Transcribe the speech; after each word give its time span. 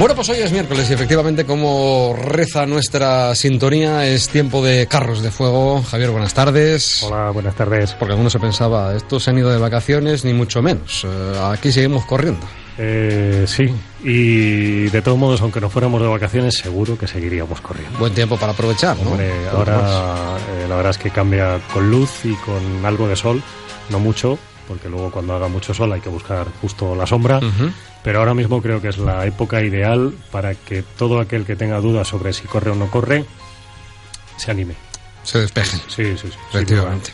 Bueno, 0.00 0.14
pues 0.14 0.30
hoy 0.30 0.38
es 0.38 0.50
miércoles 0.50 0.88
y 0.88 0.94
efectivamente 0.94 1.44
como 1.44 2.16
reza 2.16 2.64
nuestra 2.64 3.34
sintonía 3.34 4.06
es 4.06 4.30
tiempo 4.30 4.64
de 4.64 4.86
carros 4.86 5.20
de 5.20 5.30
fuego. 5.30 5.82
Javier, 5.82 6.08
buenas 6.08 6.32
tardes. 6.32 7.02
Hola, 7.02 7.30
buenas 7.32 7.54
tardes. 7.54 7.92
Porque 7.92 8.12
algunos 8.12 8.32
se 8.32 8.38
pensaba, 8.38 8.96
estos 8.96 9.22
se 9.22 9.28
han 9.28 9.36
ido 9.36 9.50
de 9.50 9.58
vacaciones, 9.58 10.24
ni 10.24 10.32
mucho 10.32 10.62
menos. 10.62 11.04
Eh, 11.06 11.38
aquí 11.52 11.70
seguimos 11.70 12.06
corriendo. 12.06 12.46
Eh, 12.78 13.44
sí, 13.46 13.70
y 14.02 14.88
de 14.88 15.02
todos 15.02 15.18
modos, 15.18 15.42
aunque 15.42 15.60
no 15.60 15.68
fuéramos 15.68 16.00
de 16.00 16.08
vacaciones, 16.08 16.54
seguro 16.54 16.96
que 16.96 17.06
seguiríamos 17.06 17.60
corriendo. 17.60 17.98
Buen 17.98 18.14
tiempo 18.14 18.38
para 18.38 18.52
aprovechar, 18.52 18.96
¿no? 19.00 19.10
Hombre, 19.10 19.30
ahora 19.52 20.38
eh, 20.48 20.66
la 20.66 20.76
verdad 20.76 20.92
es 20.92 20.98
que 20.98 21.10
cambia 21.10 21.60
con 21.74 21.90
luz 21.90 22.24
y 22.24 22.32
con 22.36 22.86
algo 22.86 23.06
de 23.06 23.16
sol, 23.16 23.42
no 23.90 23.98
mucho, 23.98 24.38
porque 24.70 24.88
luego 24.88 25.10
cuando 25.10 25.34
haga 25.34 25.48
mucho 25.48 25.74
sol 25.74 25.92
hay 25.92 26.00
que 26.00 26.08
buscar 26.08 26.46
justo 26.60 26.94
la 26.94 27.04
sombra. 27.04 27.40
Pero 28.04 28.20
ahora 28.20 28.34
mismo 28.34 28.62
creo 28.62 28.80
que 28.80 28.86
es 28.86 28.98
la 28.98 29.26
época 29.26 29.62
ideal 29.62 30.14
para 30.30 30.54
que 30.54 30.84
todo 30.96 31.18
aquel 31.18 31.44
que 31.44 31.56
tenga 31.56 31.80
dudas 31.80 32.06
sobre 32.06 32.32
si 32.32 32.46
corre 32.46 32.70
o 32.70 32.76
no 32.76 32.88
corre 32.88 33.24
se 34.36 34.52
anime. 34.52 34.89
Se 35.22 35.38
despejen. 35.38 35.80
Sí, 35.88 36.04
sí, 36.16 36.28
sí. 36.28 36.38
Efectivamente. 36.50 37.10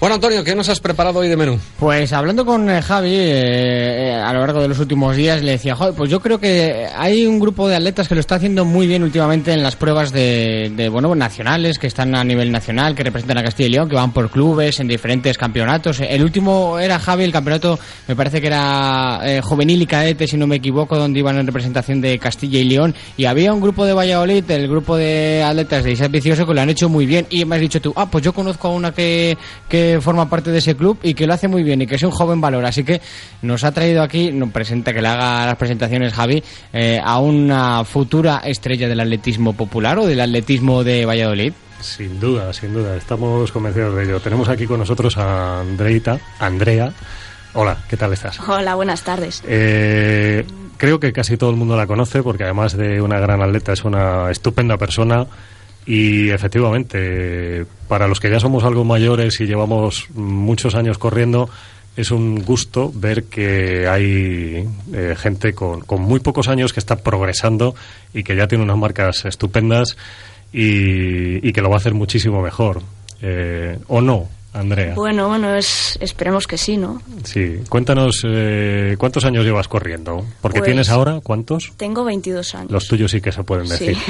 Bueno, 0.00 0.16
Antonio, 0.16 0.42
¿qué 0.42 0.54
nos 0.54 0.68
has 0.68 0.80
preparado 0.80 1.18
hoy 1.20 1.28
de 1.28 1.36
menú? 1.36 1.58
Pues 1.78 2.12
hablando 2.12 2.44
con 2.44 2.68
eh, 2.70 2.80
Javi 2.82 3.14
eh, 3.14 4.08
eh, 4.08 4.14
a 4.14 4.32
lo 4.32 4.40
largo 4.40 4.60
de 4.62 4.68
los 4.68 4.78
últimos 4.78 5.14
días 5.14 5.42
le 5.42 5.52
decía, 5.52 5.74
"Joder, 5.76 5.94
pues 5.94 6.10
yo 6.10 6.20
creo 6.20 6.40
que 6.40 6.88
hay 6.96 7.26
un 7.26 7.38
grupo 7.38 7.68
de 7.68 7.76
atletas 7.76 8.08
que 8.08 8.14
lo 8.14 8.20
está 8.20 8.36
haciendo 8.36 8.64
muy 8.64 8.86
bien 8.86 9.02
últimamente 9.02 9.52
en 9.52 9.62
las 9.62 9.76
pruebas 9.76 10.10
de, 10.10 10.72
de, 10.74 10.88
bueno 10.88 11.14
nacionales 11.14 11.78
que 11.78 11.86
están 11.86 12.14
a 12.14 12.24
nivel 12.24 12.50
nacional, 12.50 12.94
que 12.94 13.04
representan 13.04 13.38
a 13.38 13.42
Castilla 13.44 13.68
y 13.68 13.72
León, 13.72 13.88
que 13.88 13.94
van 13.94 14.12
por 14.12 14.30
clubes 14.30 14.80
en 14.80 14.88
diferentes 14.88 15.36
campeonatos. 15.38 16.00
El 16.00 16.24
último 16.24 16.78
era 16.78 16.98
Javi, 16.98 17.24
el 17.24 17.32
campeonato 17.32 17.78
me 18.08 18.16
parece 18.16 18.40
que 18.40 18.46
era 18.48 19.20
eh, 19.22 19.40
juvenil 19.42 19.82
y 19.82 19.86
cadete, 19.86 20.26
si 20.26 20.36
no 20.36 20.46
me 20.46 20.56
equivoco, 20.56 20.96
donde 20.98 21.18
iban 21.18 21.36
en 21.38 21.46
representación 21.46 22.00
de 22.00 22.18
Castilla 22.18 22.58
y 22.58 22.64
León 22.64 22.94
y 23.16 23.26
había 23.26 23.52
un 23.52 23.60
grupo 23.60 23.84
de 23.84 23.92
Valladolid, 23.92 24.50
el 24.50 24.66
grupo 24.66 24.96
de 24.96 25.42
atletas 25.44 25.84
de 25.84 25.92
Isaac 25.92 26.10
Vicioso 26.10 26.46
que 26.46 26.54
lo 26.54 26.60
han 26.60 26.70
hecho 26.70 26.88
muy 26.88 27.06
bien 27.06 27.26
y 27.30 27.43
me 27.46 27.56
has 27.56 27.60
dicho 27.60 27.80
tú, 27.80 27.92
ah, 27.96 28.06
pues 28.10 28.24
yo 28.24 28.32
conozco 28.32 28.68
a 28.68 28.70
una 28.72 28.92
que, 28.92 29.36
que 29.68 29.98
forma 30.00 30.28
parte 30.28 30.50
de 30.50 30.58
ese 30.58 30.76
club 30.76 30.98
y 31.02 31.14
que 31.14 31.26
lo 31.26 31.34
hace 31.34 31.48
muy 31.48 31.62
bien 31.62 31.82
y 31.82 31.86
que 31.86 31.96
es 31.96 32.02
un 32.02 32.10
joven 32.10 32.40
valor. 32.40 32.64
Así 32.64 32.84
que 32.84 33.00
nos 33.42 33.64
ha 33.64 33.72
traído 33.72 34.02
aquí, 34.02 34.32
nos 34.32 34.50
presenta 34.50 34.92
que 34.92 35.02
le 35.02 35.08
haga 35.08 35.46
las 35.46 35.56
presentaciones 35.56 36.12
Javi, 36.12 36.42
eh, 36.72 37.00
a 37.02 37.18
una 37.18 37.84
futura 37.84 38.38
estrella 38.44 38.88
del 38.88 39.00
atletismo 39.00 39.52
popular 39.54 39.98
o 39.98 40.06
del 40.06 40.20
atletismo 40.20 40.84
de 40.84 41.06
Valladolid. 41.06 41.52
Sin 41.80 42.18
duda, 42.18 42.52
sin 42.52 42.72
duda, 42.72 42.96
estamos 42.96 43.52
convencidos 43.52 43.94
de 43.94 44.04
ello. 44.04 44.20
Tenemos 44.20 44.48
aquí 44.48 44.66
con 44.66 44.78
nosotros 44.78 45.18
a 45.18 45.60
Andreita, 45.60 46.18
Andrea. 46.38 46.92
Hola, 47.52 47.76
¿qué 47.88 47.96
tal 47.96 48.12
estás? 48.12 48.40
Hola, 48.40 48.74
buenas 48.74 49.02
tardes. 49.02 49.42
Eh, 49.46 50.44
creo 50.76 50.98
que 50.98 51.12
casi 51.12 51.36
todo 51.36 51.50
el 51.50 51.56
mundo 51.56 51.76
la 51.76 51.86
conoce 51.86 52.22
porque 52.22 52.44
además 52.44 52.76
de 52.76 53.00
una 53.00 53.20
gran 53.20 53.42
atleta 53.42 53.72
es 53.72 53.84
una 53.84 54.30
estupenda 54.30 54.76
persona 54.76 55.26
y 55.86 56.30
efectivamente 56.30 57.66
para 57.88 58.08
los 58.08 58.20
que 58.20 58.30
ya 58.30 58.40
somos 58.40 58.64
algo 58.64 58.84
mayores 58.84 59.40
y 59.40 59.46
llevamos 59.46 60.08
muchos 60.14 60.74
años 60.74 60.98
corriendo 60.98 61.50
es 61.96 62.10
un 62.10 62.42
gusto 62.42 62.90
ver 62.94 63.24
que 63.24 63.86
hay 63.86 64.66
eh, 64.92 65.14
gente 65.16 65.54
con, 65.54 65.80
con 65.82 66.02
muy 66.02 66.20
pocos 66.20 66.48
años 66.48 66.72
que 66.72 66.80
está 66.80 66.96
progresando 66.96 67.74
y 68.12 68.24
que 68.24 68.34
ya 68.34 68.48
tiene 68.48 68.64
unas 68.64 68.78
marcas 68.78 69.24
estupendas 69.26 69.96
y, 70.52 71.52
que 71.52 71.60
lo 71.60 71.68
va 71.68 71.76
a 71.76 71.78
hacer 71.78 71.94
muchísimo 71.94 72.40
mejor. 72.40 72.82
Eh, 73.20 73.78
¿O 73.88 74.00
no, 74.00 74.28
Andrea? 74.54 74.94
Bueno, 74.94 75.28
bueno, 75.28 75.54
es, 75.54 75.98
esperemos 76.00 76.46
que 76.46 76.56
sí, 76.56 76.76
¿no? 76.76 77.02
Sí, 77.24 77.58
cuéntanos 77.68 78.22
eh, 78.24 78.94
cuántos 78.98 79.24
años 79.24 79.44
llevas 79.44 79.66
corriendo. 79.68 80.24
Porque 80.40 80.60
Pues- 80.60 80.68
tienes 80.68 80.88
ahora 80.88 81.20
cuántos. 81.22 81.72
Tengo 81.76 82.04
22 82.04 82.54
años. 82.54 82.70
Los 82.70 82.86
tuyos 82.86 83.10
sí 83.10 83.20
que 83.20 83.32
se 83.32 83.42
pueden 83.42 83.68
decir. 83.68 83.96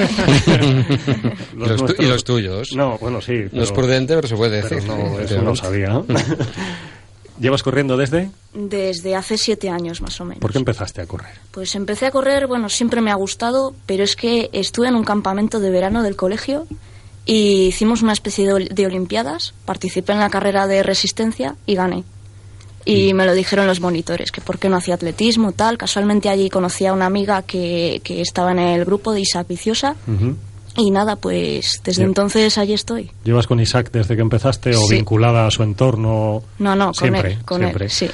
Y 1.54 1.56
los 1.56 1.94
y 1.98 2.02
los 2.06 2.24
tuyos. 2.24 2.68
No, 2.76 2.98
bueno, 2.98 3.20
sí. 3.20 3.32
No 3.52 3.62
es 3.62 3.70
pero- 3.70 3.74
prudente, 3.82 4.14
pero 4.14 4.28
se 4.28 4.36
puede 4.36 4.62
pero 4.62 4.76
decir. 4.76 4.88
no, 4.90 5.18
eso 5.18 5.42
no 5.42 5.56
sabía. 5.56 6.02
¿Llevas 7.40 7.62
corriendo 7.64 7.96
desde? 7.96 8.30
Desde 8.52 9.16
hace 9.16 9.36
siete 9.38 9.68
años 9.68 10.00
más 10.00 10.20
o 10.20 10.24
menos. 10.24 10.38
¿Por 10.40 10.52
qué 10.52 10.58
empezaste 10.58 11.00
a 11.00 11.06
correr? 11.06 11.32
Pues 11.50 11.74
empecé 11.74 12.06
a 12.06 12.10
correr, 12.12 12.46
bueno, 12.46 12.68
siempre 12.68 13.00
me 13.00 13.10
ha 13.10 13.16
gustado, 13.16 13.74
pero 13.86 14.04
es 14.04 14.14
que 14.14 14.50
estuve 14.52 14.86
en 14.88 14.94
un 14.94 15.02
campamento 15.04 15.58
de 15.58 15.70
verano 15.70 16.04
del 16.04 16.14
colegio 16.14 16.66
y 17.26 17.66
hicimos 17.66 18.02
una 18.02 18.12
especie 18.12 18.46
de, 18.46 18.52
ol- 18.54 18.68
de 18.68 18.86
olimpiadas, 18.86 19.54
participé 19.64 20.12
en 20.12 20.20
la 20.20 20.30
carrera 20.30 20.66
de 20.66 20.82
resistencia 20.82 21.56
y 21.66 21.74
gané. 21.74 22.04
Y 22.86 23.14
me 23.14 23.24
lo 23.24 23.32
dijeron 23.32 23.66
los 23.66 23.80
monitores, 23.80 24.30
que 24.30 24.42
por 24.42 24.58
qué 24.58 24.68
no 24.68 24.76
hacía 24.76 24.94
atletismo, 24.96 25.52
tal. 25.52 25.78
Casualmente 25.78 26.28
allí 26.28 26.50
conocí 26.50 26.84
a 26.84 26.92
una 26.92 27.06
amiga 27.06 27.40
que, 27.40 28.02
que 28.04 28.20
estaba 28.20 28.52
en 28.52 28.58
el 28.58 28.84
grupo 28.84 29.12
de 29.12 29.20
Isaac 29.20 29.48
Viciosa 29.48 29.96
y 30.76 30.90
nada, 30.90 31.16
pues 31.16 31.80
desde 31.82 32.00
Bien. 32.02 32.10
entonces 32.10 32.58
allí 32.58 32.74
estoy. 32.74 33.10
¿Llevas 33.24 33.46
con 33.46 33.58
Isaac 33.58 33.88
desde 33.90 34.16
que 34.16 34.20
empezaste 34.22 34.76
o 34.76 34.80
Sí. 34.86 34.96
vinculada 34.96 35.46
a 35.46 35.50
su 35.50 35.62
entorno? 35.62 36.42
No, 36.58 36.76
no, 36.76 36.86
con 36.86 36.94
siempre, 36.94 37.32
él, 37.32 37.44
con 37.46 37.60
siempre. 37.60 37.84
él, 37.86 37.90
sí. 37.90 38.10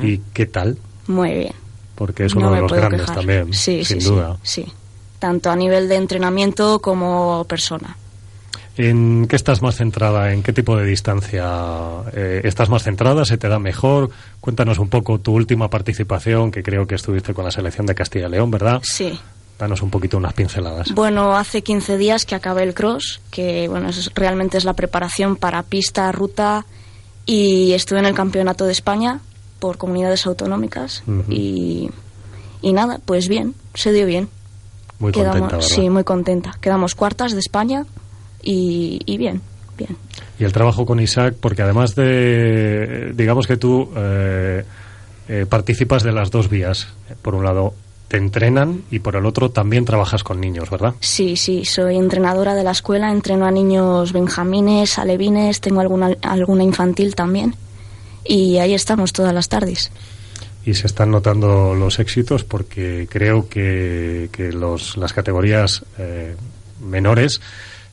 ¿Y 0.00 0.18
qué 0.32 0.46
tal? 0.46 0.78
Muy 1.08 1.32
bien. 1.34 1.52
Porque 1.96 2.26
es 2.26 2.34
No 2.36 2.42
uno 2.42 2.52
de 2.54 2.60
los 2.60 2.72
grandes 2.72 3.00
quejar. 3.00 3.16
también, 3.16 3.52
Sí, 3.52 3.84
sin 3.84 3.98
duda. 3.98 4.36
Sí, 4.44 4.62
sí. 4.64 4.72
Tanto 5.18 5.50
a 5.50 5.56
nivel 5.56 5.88
de 5.88 5.96
entrenamiento 5.96 6.78
como 6.80 7.44
persona. 7.48 7.96
¿En 8.76 9.26
qué 9.28 9.36
estás 9.36 9.62
más 9.62 9.76
centrada? 9.76 10.32
¿En 10.32 10.42
qué 10.42 10.52
tipo 10.52 10.76
de 10.76 10.84
distancia 10.84 11.44
eh, 12.12 12.40
estás 12.44 12.68
más 12.68 12.82
centrada? 12.82 13.24
¿Se 13.24 13.38
te 13.38 13.48
da 13.48 13.58
mejor? 13.60 14.10
Cuéntanos 14.40 14.78
un 14.78 14.88
poco 14.88 15.18
tu 15.20 15.32
última 15.32 15.70
participación, 15.70 16.50
que 16.50 16.62
creo 16.62 16.86
que 16.86 16.96
estuviste 16.96 17.34
con 17.34 17.44
la 17.44 17.50
selección 17.52 17.86
de 17.86 17.94
Castilla 17.94 18.26
y 18.26 18.30
León, 18.30 18.50
¿verdad? 18.50 18.80
Sí. 18.82 19.18
Danos 19.58 19.80
un 19.82 19.90
poquito 19.90 20.16
unas 20.16 20.32
pinceladas. 20.34 20.92
Bueno, 20.92 21.36
hace 21.36 21.62
15 21.62 21.96
días 21.96 22.26
que 22.26 22.34
acabé 22.34 22.64
el 22.64 22.74
cross, 22.74 23.20
que 23.30 23.68
bueno, 23.68 23.90
es- 23.90 24.10
realmente 24.14 24.58
es 24.58 24.64
la 24.64 24.72
preparación 24.72 25.36
para 25.36 25.62
pista, 25.62 26.10
ruta, 26.10 26.66
y 27.26 27.72
estuve 27.72 28.00
en 28.00 28.06
el 28.06 28.14
Campeonato 28.14 28.64
de 28.66 28.72
España 28.72 29.20
por 29.60 29.78
comunidades 29.78 30.26
autonómicas 30.26 31.04
Ujú. 31.06 31.30
y, 31.32 31.90
y 32.60 32.72
nada, 32.72 32.98
pues 33.04 33.28
bien, 33.28 33.54
se 33.74 33.92
dio 33.92 34.04
bien. 34.06 34.28
Muy 34.98 35.12
Quedamos, 35.12 35.32
contenta, 35.38 35.56
¿verdad? 35.58 35.68
Sí, 35.70 35.88
muy 35.88 36.02
contenta. 36.04 36.56
Quedamos 36.60 36.94
cuartas 36.96 37.32
de 37.32 37.38
España 37.38 37.86
y, 38.44 39.00
y 39.06 39.16
bien, 39.16 39.40
bien. 39.76 39.96
Y 40.38 40.44
el 40.44 40.52
trabajo 40.52 40.84
con 40.84 41.00
Isaac, 41.00 41.34
porque 41.40 41.62
además 41.62 41.94
de, 41.94 43.12
digamos 43.14 43.46
que 43.46 43.56
tú 43.56 43.90
eh, 43.96 44.64
eh, 45.28 45.46
participas 45.48 46.02
de 46.02 46.12
las 46.12 46.30
dos 46.30 46.48
vías. 46.50 46.88
Por 47.22 47.34
un 47.34 47.44
lado, 47.44 47.74
te 48.08 48.18
entrenan 48.18 48.82
y 48.90 48.98
por 48.98 49.16
el 49.16 49.26
otro 49.26 49.50
también 49.50 49.84
trabajas 49.84 50.22
con 50.22 50.40
niños, 50.40 50.70
¿verdad? 50.70 50.94
Sí, 51.00 51.36
sí, 51.36 51.64
soy 51.64 51.96
entrenadora 51.96 52.54
de 52.54 52.64
la 52.64 52.72
escuela, 52.72 53.10
entreno 53.10 53.46
a 53.46 53.50
niños 53.50 54.12
benjamines, 54.12 54.98
alevines, 54.98 55.60
tengo 55.60 55.80
alguna, 55.80 56.10
alguna 56.22 56.64
infantil 56.64 57.14
también. 57.14 57.54
Y 58.24 58.58
ahí 58.58 58.74
estamos 58.74 59.12
todas 59.12 59.32
las 59.34 59.48
tardes. 59.48 59.90
Y 60.66 60.74
se 60.74 60.86
están 60.86 61.10
notando 61.10 61.74
los 61.74 61.98
éxitos 61.98 62.44
porque 62.44 63.06
creo 63.10 63.48
que, 63.48 64.30
que 64.32 64.52
los, 64.52 64.96
las 64.96 65.12
categorías 65.12 65.84
eh, 65.98 66.34
menores 66.80 67.40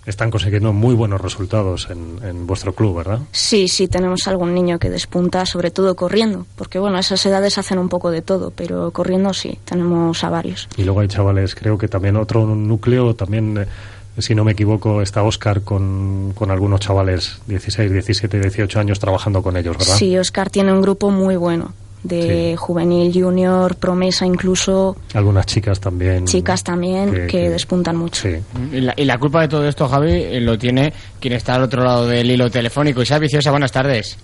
están 0.05 0.31
consiguiendo 0.31 0.73
muy 0.73 0.95
buenos 0.95 1.21
resultados 1.21 1.87
en, 1.89 2.19
en 2.23 2.47
vuestro 2.47 2.73
club, 2.73 2.97
¿verdad? 2.97 3.19
Sí, 3.31 3.67
sí, 3.67 3.87
tenemos 3.87 4.27
algún 4.27 4.53
niño 4.53 4.79
que 4.79 4.89
despunta, 4.89 5.45
sobre 5.45 5.71
todo 5.71 5.95
corriendo, 5.95 6.45
porque 6.55 6.79
bueno, 6.79 6.97
a 6.97 7.01
esas 7.01 7.25
edades 7.25 7.57
hacen 7.57 7.77
un 7.77 7.89
poco 7.89 8.11
de 8.11 8.21
todo, 8.21 8.51
pero 8.51 8.91
corriendo 8.91 9.33
sí, 9.33 9.59
tenemos 9.65 10.23
a 10.23 10.29
varios. 10.29 10.67
Y 10.77 10.83
luego 10.83 11.01
hay 11.01 11.07
chavales, 11.07 11.55
creo 11.55 11.77
que 11.77 11.87
también 11.87 12.15
otro 12.15 12.45
núcleo, 12.47 13.15
también, 13.15 13.57
eh, 13.59 14.21
si 14.21 14.33
no 14.33 14.43
me 14.43 14.53
equivoco, 14.53 15.01
está 15.01 15.23
Oscar 15.23 15.61
con, 15.61 16.33
con 16.33 16.49
algunos 16.49 16.79
chavales 16.79 17.39
16, 17.47 17.91
17, 17.91 18.39
18 18.39 18.79
años 18.79 18.99
trabajando 18.99 19.43
con 19.43 19.55
ellos, 19.55 19.77
¿verdad? 19.77 19.95
Sí, 19.95 20.17
Oscar 20.17 20.49
tiene 20.49 20.73
un 20.73 20.81
grupo 20.81 21.11
muy 21.11 21.35
bueno, 21.35 21.73
de 22.03 22.55
juvenil, 22.57 23.11
junior, 23.13 23.75
promesa 23.75 24.25
incluso, 24.25 24.97
Algunas 25.13 25.45
chicas 25.45 25.79
también. 25.79 26.25
chicas 26.25 26.63
también 26.63 27.11
que- 27.11 27.19
que, 27.21 27.27
que- 27.27 27.49
despuntan 27.51 27.95
mucho. 27.95 28.21
Sí. 28.27 28.37
Y 28.73 28.81
la, 28.81 28.93
y 28.97 29.05
la 29.05 29.17
culpa 29.19 29.41
de 29.41 29.47
todo 29.47 29.67
esto, 29.67 29.87
Javi, 29.87 30.11
eh, 30.11 30.41
lo 30.41 30.57
tiene 30.57 30.91
quien 31.19 31.33
está 31.33 31.55
al 31.55 31.63
otro 31.63 31.83
lado 31.83 32.07
del 32.07 32.29
hilo 32.31 32.49
telefónico. 32.49 33.01
Isaac 33.03 33.21
Viciosa, 33.21 33.51
buenas 33.51 33.71
tardes. 33.71 34.17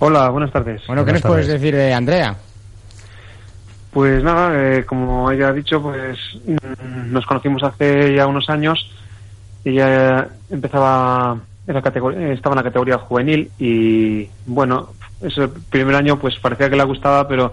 Hola, 0.00 0.28
buenas 0.30 0.50
tardes. 0.52 0.82
Bueno, 0.88 1.04
¿qué 1.04 1.12
nos 1.12 1.22
puedes 1.22 1.46
decir 1.46 1.74
de 1.76 1.94
Andrea? 1.94 2.36
Pues 3.92 4.24
nada, 4.24 4.50
eh, 4.78 4.84
como 4.84 5.30
ella 5.30 5.48
ha 5.48 5.52
dicho, 5.52 5.80
pues 5.80 6.18
mm, 6.46 7.12
nos 7.12 7.24
conocimos 7.26 7.62
hace 7.62 8.12
ya 8.14 8.26
unos 8.26 8.48
años. 8.50 8.90
Ella 9.64 10.28
empezaba, 10.50 11.38
en 11.66 11.74
la 11.74 11.80
categor- 11.80 12.16
estaba 12.32 12.54
en 12.54 12.56
la 12.58 12.62
categoría 12.64 12.98
juvenil 12.98 13.50
y 13.58 14.28
bueno, 14.46 14.88
ese 15.20 15.48
primer 15.48 15.94
año 15.94 16.18
pues 16.18 16.38
parecía 16.38 16.70
que 16.70 16.76
le 16.76 16.84
gustaba, 16.84 17.26
pero 17.28 17.52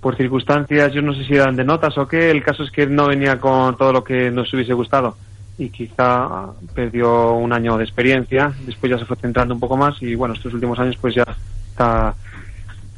por 0.00 0.16
circunstancias, 0.16 0.92
yo 0.92 1.02
no 1.02 1.14
sé 1.14 1.24
si 1.24 1.34
eran 1.34 1.56
de 1.56 1.64
notas 1.64 1.96
o 1.98 2.06
qué, 2.06 2.30
el 2.30 2.42
caso 2.42 2.62
es 2.62 2.70
que 2.70 2.86
no 2.86 3.08
venía 3.08 3.38
con 3.40 3.76
todo 3.76 3.92
lo 3.92 4.04
que 4.04 4.30
nos 4.30 4.52
hubiese 4.54 4.72
gustado 4.72 5.16
y 5.58 5.70
quizá 5.70 6.52
perdió 6.72 7.32
un 7.32 7.52
año 7.52 7.76
de 7.76 7.84
experiencia, 7.84 8.52
después 8.64 8.90
ya 8.92 8.98
se 8.98 9.04
fue 9.04 9.16
centrando 9.16 9.54
un 9.54 9.60
poco 9.60 9.76
más 9.76 10.00
y 10.00 10.14
bueno, 10.14 10.34
estos 10.34 10.54
últimos 10.54 10.78
años 10.78 10.96
pues 11.00 11.16
ya 11.16 11.24
está 11.68 12.14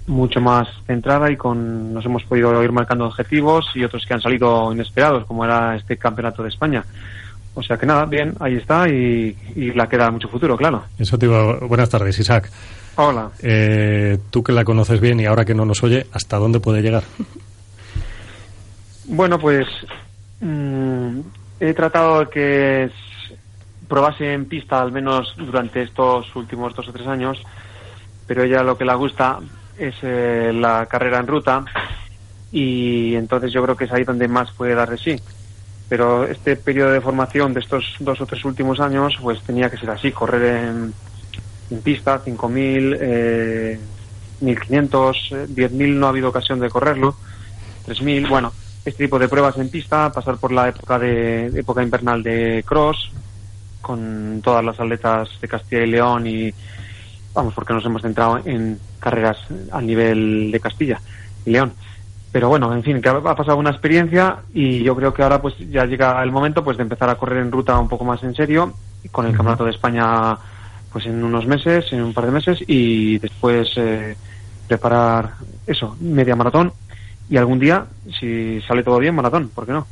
mucho 0.07 0.41
más 0.41 0.69
centrada 0.87 1.31
y 1.31 1.37
con 1.37 1.95
nos 1.95 2.05
hemos 2.05 2.25
podido 2.25 2.63
ir 2.63 2.73
marcando 2.73 3.07
objetivos 3.07 3.71
y 3.75 3.85
otros 3.85 4.05
que 4.05 4.13
han 4.13 4.21
salido 4.21 4.73
inesperados, 4.73 5.25
como 5.25 5.45
era 5.45 5.77
este 5.77 5.97
campeonato 5.97 6.43
de 6.43 6.51
España. 6.51 6.85
O 7.61 7.63
sea 7.63 7.77
que 7.77 7.85
nada, 7.85 8.07
bien, 8.07 8.35
ahí 8.41 8.57
está 8.57 8.89
y, 8.89 9.37
y 9.55 9.73
la 9.73 9.87
queda 9.87 10.11
mucho 10.11 10.29
futuro, 10.29 10.57
claro. 10.57 10.83
Eso 10.99 11.19
te 11.19 11.27
iba... 11.27 11.59
Buenas 11.59 11.91
tardes, 11.91 12.19
Isaac. 12.19 12.51
Hola. 12.97 13.31
Eh, 13.43 14.19
tú 14.31 14.43
que 14.43 14.53
la 14.53 14.65
conoces 14.65 14.99
bien 14.99 15.21
y 15.21 15.27
ahora 15.27 15.45
que 15.45 15.55
no 15.55 15.67
nos 15.67 15.83
oye, 15.83 16.07
¿hasta 16.13 16.39
dónde 16.39 16.61
puede 16.61 16.83
llegar? 16.83 17.05
Bueno, 19.13 19.41
pues 19.41 19.67
mm, 20.41 21.19
he 21.59 21.75
tratado 21.75 22.21
de 22.21 22.27
que 22.29 22.91
probase 23.89 24.33
en 24.33 24.45
pista 24.45 24.81
al 24.81 24.93
menos 24.93 25.35
durante 25.37 25.83
estos 25.83 26.37
últimos 26.37 26.77
dos 26.77 26.87
o 26.87 26.93
tres 26.93 27.09
años, 27.09 27.43
pero 28.29 28.45
ella 28.45 28.63
lo 28.63 28.79
que 28.79 28.85
le 28.85 28.95
gusta 28.95 29.41
es 29.77 29.97
eh, 30.03 30.53
la 30.55 30.87
carrera 30.87 31.19
en 31.19 31.27
ruta 31.27 31.65
y 32.53 33.17
entonces 33.17 33.53
yo 33.53 33.65
creo 33.65 33.77
que 33.77 33.87
es 33.87 33.93
ahí 33.93 34.05
donde 34.05 34.29
más 34.29 34.53
puede 34.53 34.77
dar 34.77 34.91
de 34.91 34.99
sí. 34.99 35.17
Pero 35.91 36.25
este 36.25 36.55
periodo 36.55 36.93
de 36.93 37.01
formación 37.01 37.53
de 37.53 37.61
estos 37.61 37.85
dos 37.99 38.21
o 38.21 38.27
tres 38.27 38.45
últimos 38.45 38.79
años, 38.79 39.19
pues 39.21 39.43
tenía 39.43 39.69
que 39.69 39.77
ser 39.77 39.91
así, 39.91 40.13
correr 40.13 40.65
en, 40.65 40.95
en 41.71 41.83
pista, 41.83 42.23
5.000, 42.25 42.97
eh, 43.01 43.81
1.500, 44.41 45.17
eh, 45.33 45.47
10.000 45.49 45.95
no 45.97 46.07
ha 46.07 46.11
habido 46.11 46.29
ocasión 46.29 46.61
de 46.61 46.71
correrlo, 46.71 47.17
3.000, 47.89 48.29
bueno, 48.29 48.53
este 48.85 49.05
tipo 49.05 49.19
de 49.19 49.29
pruebas 49.29 49.59
en 49.59 49.69
pista, 49.69 50.13
pasar 50.13 50.37
por 50.37 50.53
la 50.53 50.69
época 50.69 50.97
de 50.97 51.47
época 51.47 51.83
invernal 51.83 52.23
de 52.23 52.65
cross, 52.65 53.11
con 53.81 54.41
todas 54.45 54.65
las 54.65 54.79
atletas 54.79 55.29
de 55.41 55.49
Castilla 55.49 55.83
y 55.83 55.91
León 55.91 56.27
y 56.27 56.55
vamos, 57.35 57.53
porque 57.53 57.73
nos 57.73 57.85
hemos 57.85 58.03
centrado 58.03 58.41
en 58.45 58.79
carreras 59.01 59.39
a 59.73 59.81
nivel 59.81 60.53
de 60.53 60.61
Castilla 60.61 61.01
y 61.45 61.51
León. 61.51 61.73
Pero 62.33 62.49
bueno, 62.49 62.73
en 62.73 62.83
fin, 62.83 63.01
que 63.03 63.09
ha 63.09 63.35
pasado 63.35 63.57
una 63.57 63.71
experiencia 63.71 64.39
y 64.55 64.83
yo 64.83 64.95
creo 64.95 65.13
que 65.13 65.23
ahora 65.23 65.43
pues 65.43 65.55
ya 65.59 65.85
llega 65.85 66.23
el 66.23 66.31
momento 66.31 66.63
pues 66.63 66.77
de 66.77 66.85
empezar 66.85 67.11
a 67.11 67.17
correr 67.17 67.39
en 67.39 67.51
ruta 67.51 67.79
un 67.79 67.89
poco 67.89 68.05
más 68.05 68.23
en 68.23 68.35
serio 68.35 68.73
con 69.11 69.27
el 69.27 69.33
Campeonato 69.33 69.65
de 69.65 69.73
España 69.73 70.37
pues 70.93 71.07
en 71.07 71.23
unos 71.25 71.47
meses, 71.47 71.87
en 71.93 72.03
un 72.03 72.15
par 72.15 72.27
de 72.27 72.33
meses 72.33 72.59
y 72.67 73.19
después 73.19 73.69
eh, 73.77 74.17
preparar 74.69 75.35
eso, 75.67 75.97
media 76.01 76.37
maratón 76.37 76.73
y 77.29 77.37
algún 77.37 77.59
día, 77.61 77.87
si 78.19 78.61
sale 78.63 78.83
todo 78.83 78.99
bien, 78.99 79.15
maratón, 79.15 79.49
¿por 79.55 79.67
qué 79.67 79.73
no? 79.73 79.87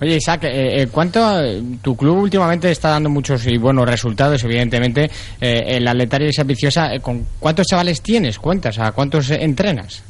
Oye, 0.00 0.16
Isaac, 0.16 0.44
eh, 0.44 0.82
eh, 0.82 0.88
¿cuánto 0.88 1.40
eh, 1.42 1.62
tu 1.80 1.96
club 1.96 2.18
últimamente 2.18 2.70
está 2.70 2.90
dando 2.90 3.08
muchos 3.08 3.46
y 3.46 3.56
buenos 3.56 3.88
resultados, 3.88 4.44
evidentemente, 4.44 5.10
eh, 5.40 5.62
en 5.66 5.84
la 5.84 5.92
atletaria 5.92 6.28
Isaac 6.28 6.46
Viciosa? 6.46 6.94
eh, 6.94 7.00
¿Con 7.00 7.26
cuántos 7.38 7.66
chavales 7.66 8.02
tienes? 8.02 8.38
¿Cuántas? 8.38 8.78
¿A 8.78 8.92
cuántos 8.92 9.30
entrenas? 9.30 10.02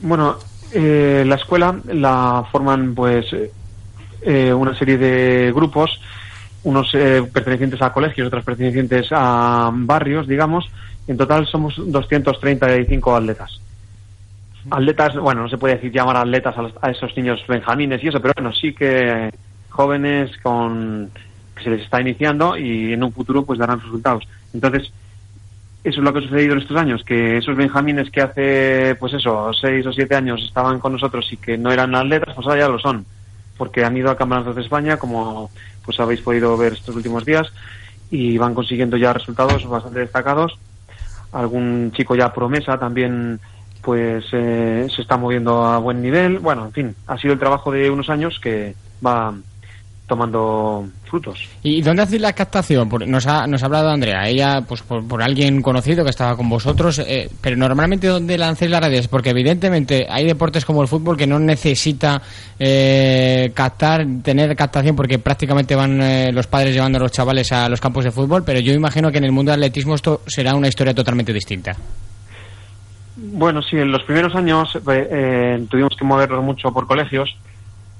Bueno, 0.00 0.38
eh, 0.72 1.24
la 1.26 1.34
escuela 1.36 1.80
la 1.86 2.44
forman 2.50 2.94
pues 2.94 3.26
eh, 4.22 4.52
una 4.52 4.76
serie 4.78 4.98
de 4.98 5.52
grupos, 5.52 5.90
unos 6.62 6.90
eh, 6.94 7.22
pertenecientes 7.32 7.80
a 7.82 7.92
colegios, 7.92 8.28
otros 8.28 8.44
pertenecientes 8.44 9.08
a 9.12 9.70
barrios, 9.72 10.26
digamos. 10.28 10.70
En 11.06 11.16
total 11.16 11.46
somos 11.46 11.74
235 11.76 13.16
atletas. 13.16 13.60
Atletas, 14.70 15.16
bueno, 15.16 15.42
no 15.42 15.48
se 15.48 15.56
puede 15.56 15.76
decir 15.76 15.90
llamar 15.90 16.18
atletas 16.18 16.56
a, 16.56 16.62
los- 16.62 16.74
a 16.82 16.90
esos 16.90 17.16
niños 17.16 17.42
benjamines 17.48 18.02
y 18.04 18.08
eso, 18.08 18.20
pero 18.20 18.34
bueno, 18.36 18.52
sí 18.52 18.74
que 18.74 19.30
jóvenes 19.70 20.30
con 20.42 21.10
que 21.56 21.64
se 21.64 21.70
les 21.70 21.82
está 21.82 22.00
iniciando 22.00 22.56
y 22.56 22.92
en 22.92 23.02
un 23.02 23.12
futuro 23.12 23.44
pues 23.44 23.58
darán 23.58 23.80
resultados. 23.80 24.24
Entonces, 24.52 24.92
eso 25.82 26.00
es 26.00 26.04
lo 26.04 26.12
que 26.12 26.18
ha 26.18 26.22
sucedido 26.22 26.52
en 26.52 26.60
estos 26.60 26.76
años, 26.76 27.02
que 27.04 27.38
esos 27.38 27.56
benjamines 27.56 28.10
que 28.10 28.20
hace, 28.20 28.96
pues 29.00 29.14
eso, 29.14 29.50
seis 29.54 29.86
o 29.86 29.92
siete 29.92 30.14
años 30.14 30.42
estaban 30.42 30.78
con 30.78 30.92
nosotros 30.92 31.26
y 31.32 31.38
que 31.38 31.56
no 31.56 31.72
eran 31.72 31.94
atletas, 31.94 32.34
pues 32.34 32.46
ahora 32.46 32.60
ya 32.60 32.68
lo 32.68 32.78
son, 32.78 33.06
porque 33.56 33.84
han 33.84 33.96
ido 33.96 34.10
a 34.10 34.16
campeonatos 34.16 34.56
de 34.56 34.62
España, 34.62 34.98
como 34.98 35.50
pues 35.84 35.98
habéis 35.98 36.20
podido 36.20 36.56
ver 36.56 36.74
estos 36.74 36.94
últimos 36.94 37.24
días, 37.24 37.46
y 38.10 38.36
van 38.36 38.54
consiguiendo 38.54 38.96
ya 38.96 39.12
resultados 39.12 39.66
bastante 39.66 40.00
destacados. 40.00 40.58
Algún 41.32 41.92
chico 41.92 42.14
ya 42.14 42.32
promesa 42.32 42.76
también, 42.76 43.40
pues 43.80 44.24
eh, 44.32 44.86
se 44.94 45.02
está 45.02 45.16
moviendo 45.16 45.64
a 45.64 45.78
buen 45.78 46.02
nivel. 46.02 46.40
Bueno, 46.40 46.66
en 46.66 46.72
fin, 46.72 46.96
ha 47.06 47.16
sido 47.16 47.32
el 47.32 47.38
trabajo 47.38 47.70
de 47.70 47.90
unos 47.90 48.10
años 48.10 48.38
que 48.42 48.74
va 49.04 49.32
tomando 50.10 50.88
frutos. 51.04 51.48
¿Y 51.62 51.82
dónde 51.82 52.02
hacéis 52.02 52.20
la 52.20 52.32
captación? 52.32 52.88
Nos, 53.06 53.28
ha, 53.28 53.46
nos 53.46 53.62
ha 53.62 53.66
hablado 53.66 53.90
Andrea, 53.90 54.28
ella 54.28 54.60
pues 54.66 54.82
por, 54.82 55.06
por 55.06 55.22
alguien 55.22 55.62
conocido 55.62 56.02
que 56.02 56.10
estaba 56.10 56.36
con 56.36 56.48
vosotros, 56.48 56.98
eh, 56.98 57.30
pero 57.40 57.56
normalmente 57.56 58.08
¿dónde 58.08 58.36
lancéis 58.36 58.72
las 58.72 58.80
redes? 58.80 59.06
Porque 59.06 59.30
evidentemente 59.30 60.08
hay 60.10 60.26
deportes 60.26 60.64
como 60.64 60.82
el 60.82 60.88
fútbol 60.88 61.16
que 61.16 61.28
no 61.28 61.38
necesita 61.38 62.20
eh, 62.58 63.52
captar, 63.54 64.04
tener 64.24 64.56
captación 64.56 64.96
porque 64.96 65.20
prácticamente 65.20 65.76
van 65.76 66.02
eh, 66.02 66.32
los 66.32 66.48
padres 66.48 66.74
llevando 66.74 66.98
a 66.98 67.02
los 67.02 67.12
chavales 67.12 67.52
a 67.52 67.68
los 67.68 67.80
campos 67.80 68.04
de 68.04 68.10
fútbol, 68.10 68.42
pero 68.44 68.58
yo 68.58 68.72
imagino 68.72 69.12
que 69.12 69.18
en 69.18 69.24
el 69.24 69.32
mundo 69.32 69.52
del 69.52 69.60
atletismo 69.60 69.94
esto 69.94 70.22
será 70.26 70.56
una 70.56 70.66
historia 70.66 70.92
totalmente 70.92 71.32
distinta. 71.32 71.76
Bueno, 73.16 73.60
sí, 73.62 73.76
en 73.76 73.92
los 73.92 74.02
primeros 74.04 74.34
años 74.34 74.74
eh, 74.76 74.80
eh, 75.10 75.66
tuvimos 75.68 75.94
que 75.96 76.04
movernos 76.04 76.42
mucho 76.42 76.72
por 76.72 76.86
colegios 76.86 77.36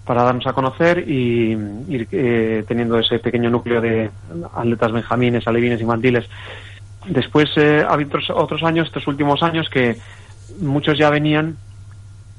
para 0.04 0.24
darnos 0.24 0.46
a 0.46 0.52
conocer 0.52 1.08
y 1.08 1.52
ir 1.88 2.08
eh, 2.10 2.64
teniendo 2.66 2.98
ese 2.98 3.18
pequeño 3.18 3.50
núcleo 3.50 3.80
de 3.80 4.10
atletas 4.54 4.92
benjamines, 4.92 5.46
alevines, 5.46 5.80
infantiles. 5.80 6.26
Después 7.06 7.50
eh, 7.56 7.84
ha 7.86 7.92
habido 7.92 8.08
otros, 8.08 8.30
otros 8.30 8.62
años, 8.62 8.86
estos 8.86 9.06
últimos 9.06 9.42
años, 9.42 9.68
que 9.68 9.96
muchos 10.60 10.98
ya 10.98 11.10
venían 11.10 11.56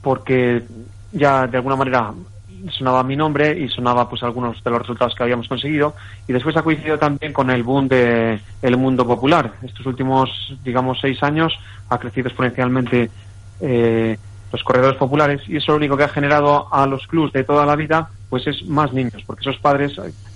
porque 0.02 0.64
ya 1.12 1.48
de 1.48 1.58
alguna 1.58 1.76
manera 1.76 2.14
sonaba 2.70 3.04
mi 3.04 3.16
nombre 3.16 3.58
y 3.58 3.70
sonaba 3.70 4.08
pues 4.08 4.22
algunos 4.24 4.64
de 4.64 4.70
los 4.70 4.80
resultados 4.80 5.16
que 5.16 5.24
habíamos 5.24 5.48
conseguido 5.48 5.96
y 6.28 6.34
después 6.34 6.56
ha 6.58 6.62
coincidido 6.62 7.00
también 7.00 7.34
con 7.34 7.50
el 7.50 7.64
boom 7.64 7.88
de 7.88 8.40
el 8.62 8.78
mundo 8.78 9.06
popular 9.06 9.54
estos 9.64 9.86
últimos 9.86 10.30
digamos 10.64 11.00
seis 11.02 11.22
años 11.24 11.58
ha 11.90 11.98
crecido 11.98 12.28
exponencialmente 12.28 13.10
eh, 13.62 14.18
los 14.52 14.64
corredores 14.64 14.98
populares 14.98 15.42
y 15.48 15.58
eso 15.58 15.72
lo 15.72 15.78
único 15.78 15.96
que 15.98 16.04
ha 16.04 16.10
generado 16.10 16.68
a 16.74 16.86
los 16.86 17.08
clubs 17.08 17.32
de 17.34 17.44
toda 17.44 17.66
la 17.66 17.76
vida 17.76 18.10
pues 18.30 18.48
es 18.48 18.66
más 18.66 18.92
niños 18.94 19.24
porque 19.26 19.42
esos 19.42 19.58
padres 19.62 19.94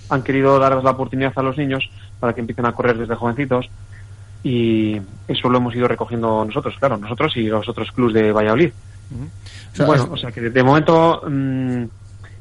han 0.08 0.22
querido 0.22 0.58
dar 0.58 0.82
la 0.82 0.90
oportunidad 0.90 1.32
a 1.36 1.42
los 1.42 1.56
niños 1.58 1.88
para 2.20 2.32
que 2.32 2.40
empiecen 2.40 2.66
a 2.66 2.72
correr 2.72 2.96
desde 2.96 3.14
jovencitos 3.14 3.66
y 4.42 5.00
eso 5.26 5.48
lo 5.48 5.58
hemos 5.58 5.74
ido 5.74 5.88
recogiendo 5.88 6.44
nosotros, 6.44 6.74
claro, 6.78 6.96
nosotros 6.96 7.36
y 7.36 7.44
los 7.44 7.68
otros 7.68 7.90
clubs 7.92 8.14
de 8.14 8.32
Valladolid. 8.32 8.70
sea, 9.76 9.86
bueno, 9.86 10.04
es- 10.04 10.10
o 10.10 10.16
sea 10.16 10.30
que 10.32 10.40
de, 10.40 10.50
de 10.50 10.62
momento 10.62 11.22
mm, 11.28 11.82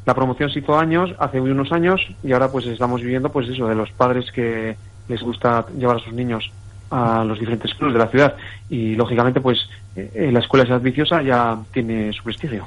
la 0.06 0.14
promoción 0.14 0.50
se 0.52 0.60
hizo 0.60 0.78
años, 0.78 1.10
hace 1.20 1.42
unos 1.42 1.72
años, 1.72 2.02
y 2.24 2.32
ahora 2.32 2.52
pues 2.52 2.66
estamos 2.68 3.02
viviendo 3.02 3.30
pues 3.32 3.48
eso, 3.50 3.68
de 3.68 3.76
los 3.76 3.92
padres 3.92 4.32
que 4.32 4.78
les 5.08 5.22
gusta 5.22 5.66
llevar 5.78 5.98
a 5.98 6.00
sus 6.00 6.14
niños 6.14 6.52
a 6.90 7.24
los 7.24 7.40
diferentes 7.40 7.74
clubs 7.74 7.94
de 7.94 8.00
la 8.00 8.08
ciudad 8.08 8.36
y 8.70 8.96
lógicamente 8.96 9.42
pues 9.42 9.58
eh, 9.96 10.30
la 10.32 10.40
escuela 10.40 10.76
es 10.76 10.84
viciosa 10.84 11.22
ya 11.22 11.58
tiene 11.72 12.12
su 12.12 12.24
prestigio. 12.24 12.66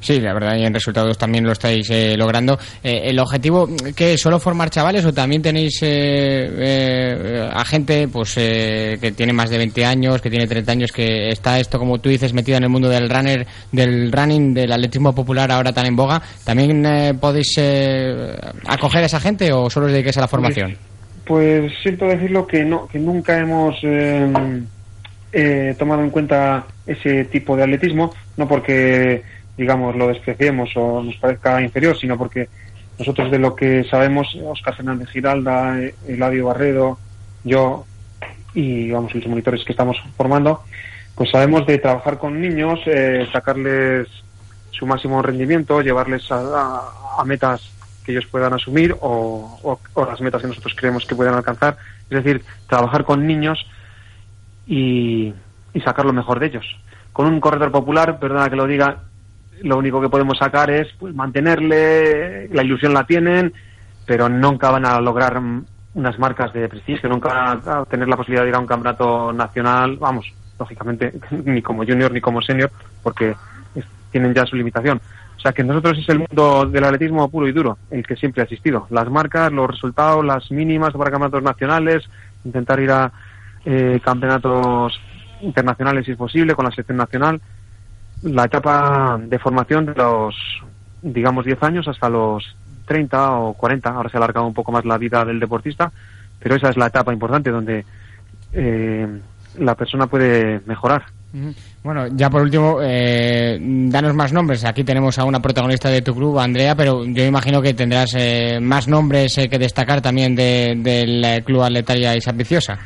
Sí, 0.00 0.20
la 0.20 0.32
verdad, 0.32 0.56
y 0.56 0.64
en 0.64 0.72
resultados 0.72 1.18
también 1.18 1.44
lo 1.44 1.52
estáis 1.52 1.88
eh, 1.90 2.16
logrando. 2.16 2.58
Eh, 2.82 3.02
¿El 3.04 3.18
objetivo 3.18 3.68
qué 3.94 4.14
es? 4.14 4.20
¿Solo 4.20 4.38
formar 4.38 4.70
chavales 4.70 5.04
o 5.04 5.12
también 5.12 5.42
tenéis 5.42 5.82
eh, 5.82 6.48
eh, 6.58 7.48
a 7.52 7.64
gente 7.64 8.08
pues, 8.08 8.34
eh, 8.38 8.96
que 9.00 9.12
tiene 9.12 9.32
más 9.32 9.50
de 9.50 9.58
20 9.58 9.84
años, 9.84 10.22
que 10.22 10.30
tiene 10.30 10.46
30 10.46 10.72
años, 10.72 10.92
que 10.92 11.28
está 11.28 11.58
esto, 11.58 11.78
como 11.78 11.98
tú 11.98 12.08
dices, 12.08 12.32
metido 12.32 12.56
en 12.56 12.64
el 12.64 12.70
mundo 12.70 12.88
del 12.88 13.10
runner, 13.10 13.46
del 13.70 14.10
running, 14.10 14.54
del 14.54 14.72
atletismo 14.72 15.14
popular 15.14 15.50
ahora 15.52 15.72
tan 15.72 15.86
en 15.86 15.96
boga? 15.96 16.22
¿También 16.44 17.18
podéis 17.20 17.54
eh, 17.58 18.34
acoger 18.66 19.02
a 19.02 19.06
esa 19.06 19.20
gente 19.20 19.52
o 19.52 19.68
solo 19.68 19.86
os 19.86 19.92
dedicáis 19.92 20.16
a 20.18 20.22
la 20.22 20.28
formación? 20.28 20.76
Pues 21.24 21.72
siento 21.82 22.06
decirlo 22.06 22.46
que 22.46 22.64
no, 22.64 22.86
que 22.86 22.98
nunca 22.98 23.38
hemos 23.38 23.76
eh, 23.82 24.30
eh, 25.32 25.74
tomado 25.78 26.02
en 26.02 26.10
cuenta 26.10 26.66
ese 26.86 27.24
tipo 27.24 27.56
de 27.56 27.64
atletismo, 27.64 28.12
no 28.36 28.46
porque, 28.46 29.22
digamos, 29.56 29.96
lo 29.96 30.08
despreciemos 30.08 30.70
o 30.76 31.02
nos 31.02 31.16
parezca 31.16 31.60
inferior, 31.62 31.96
sino 31.98 32.18
porque 32.18 32.48
nosotros 32.98 33.30
de 33.30 33.38
lo 33.38 33.56
que 33.56 33.84
sabemos, 33.84 34.28
Oscar 34.44 34.76
Fernández 34.76 35.08
Giralda, 35.08 35.80
eh, 35.80 35.94
Eladio 36.06 36.46
Barredo, 36.46 36.98
yo 37.42 37.84
y, 38.54 38.90
vamos, 38.90 39.14
los 39.14 39.26
monitores 39.26 39.64
que 39.64 39.72
estamos 39.72 39.96
formando, 40.16 40.62
pues 41.16 41.30
sabemos 41.30 41.66
de 41.66 41.78
trabajar 41.78 42.18
con 42.18 42.40
niños, 42.40 42.80
eh, 42.86 43.26
sacarles 43.32 44.06
su 44.70 44.86
máximo 44.86 45.22
rendimiento, 45.22 45.80
llevarles 45.80 46.30
a 46.30 47.24
metas 47.24 47.73
que 48.04 48.12
ellos 48.12 48.26
puedan 48.26 48.52
asumir 48.52 48.94
o, 49.00 49.78
las 49.96 50.20
metas 50.20 50.42
que 50.42 50.48
nosotros 50.48 50.74
creemos 50.76 51.06
que 51.06 51.14
puedan 51.14 51.34
alcanzar. 51.34 51.76
Es 52.10 52.22
decir, 52.22 52.44
trabajar 52.68 53.04
con 53.04 53.26
niños 53.26 53.66
y, 54.66 55.32
y 55.72 55.80
sacar 55.80 56.04
lo 56.04 56.12
mejor 56.12 56.38
de 56.38 56.46
ellos. 56.46 56.66
Con 57.12 57.26
un 57.26 57.40
corredor 57.40 57.72
popular, 57.72 58.18
perdona 58.18 58.50
que 58.50 58.56
lo 58.56 58.66
diga, 58.66 59.02
lo 59.62 59.78
único 59.78 60.00
que 60.00 60.08
podemos 60.08 60.38
sacar 60.38 60.70
es 60.70 60.88
pues, 60.98 61.14
mantenerle, 61.14 62.48
la 62.48 62.62
ilusión 62.62 62.92
la 62.92 63.04
tienen, 63.04 63.52
pero 64.06 64.28
nunca 64.28 64.70
van 64.70 64.84
a 64.84 65.00
lograr 65.00 65.40
unas 65.94 66.18
marcas 66.18 66.52
de 66.52 66.68
prestigio, 66.68 67.08
nunca 67.08 67.28
van 67.32 67.62
a 67.66 67.84
tener 67.84 68.08
la 68.08 68.16
posibilidad 68.16 68.42
de 68.42 68.50
ir 68.50 68.54
a 68.54 68.58
un 68.58 68.66
campeonato 68.66 69.32
nacional, 69.32 69.96
vamos, 69.96 70.26
lógicamente, 70.58 71.14
ni 71.44 71.62
como 71.62 71.84
junior 71.84 72.12
ni 72.12 72.20
como 72.20 72.42
senior, 72.42 72.70
porque 73.02 73.34
tienen 74.10 74.34
ya 74.34 74.46
su 74.46 74.56
limitación. 74.56 75.00
O 75.36 75.40
sea 75.40 75.52
que 75.52 75.64
nosotros 75.64 75.98
es 75.98 76.08
el 76.08 76.20
mundo 76.20 76.64
del 76.66 76.84
atletismo 76.84 77.28
puro 77.30 77.46
y 77.46 77.52
duro, 77.52 77.78
el 77.90 78.06
que 78.06 78.16
siempre 78.16 78.42
ha 78.42 78.44
existido. 78.44 78.86
Las 78.90 79.10
marcas, 79.10 79.52
los 79.52 79.70
resultados, 79.70 80.24
las 80.24 80.50
mínimas 80.50 80.92
para 80.92 81.10
campeonatos 81.10 81.42
nacionales, 81.42 82.04
intentar 82.44 82.80
ir 82.80 82.90
a 82.90 83.12
eh, 83.64 84.00
campeonatos 84.02 84.98
internacionales 85.42 86.06
si 86.06 86.12
es 86.12 86.16
posible, 86.16 86.54
con 86.54 86.64
la 86.64 86.70
selección 86.70 86.96
nacional. 86.96 87.40
La 88.22 88.44
etapa 88.44 89.18
de 89.22 89.38
formación 89.38 89.86
de 89.86 89.94
los, 89.94 90.34
digamos, 91.02 91.44
10 91.44 91.62
años 91.62 91.88
hasta 91.88 92.08
los 92.08 92.56
30 92.86 93.38
o 93.38 93.54
40. 93.54 93.90
Ahora 93.90 94.08
se 94.08 94.16
ha 94.16 94.20
alargado 94.20 94.46
un 94.46 94.54
poco 94.54 94.72
más 94.72 94.84
la 94.84 94.98
vida 94.98 95.24
del 95.24 95.40
deportista, 95.40 95.92
pero 96.38 96.54
esa 96.54 96.70
es 96.70 96.76
la 96.76 96.86
etapa 96.86 97.12
importante 97.12 97.50
donde 97.50 97.84
eh, 98.52 99.20
la 99.58 99.74
persona 99.74 100.06
puede 100.06 100.60
mejorar. 100.66 101.04
Bueno, 101.84 102.06
ya 102.12 102.30
por 102.30 102.40
último, 102.40 102.78
eh, 102.82 103.58
danos 103.60 104.14
más 104.14 104.32
nombres. 104.32 104.64
Aquí 104.64 104.84
tenemos 104.84 105.18
a 105.18 105.24
una 105.24 105.40
protagonista 105.40 105.90
de 105.90 106.00
tu 106.00 106.14
club, 106.14 106.38
Andrea, 106.38 106.74
pero 106.74 107.04
yo 107.04 107.24
imagino 107.26 107.60
que 107.60 107.74
tendrás 107.74 108.14
eh, 108.16 108.58
más 108.58 108.88
nombres 108.88 109.36
eh, 109.36 109.50
que 109.50 109.58
destacar 109.58 110.00
también 110.00 110.34
de- 110.34 110.72
del 110.78 111.22
eh, 111.22 111.42
Club 111.44 111.62
Atletaria 111.62 112.16
y 112.16 112.20
Ambiciosa. 112.26 112.78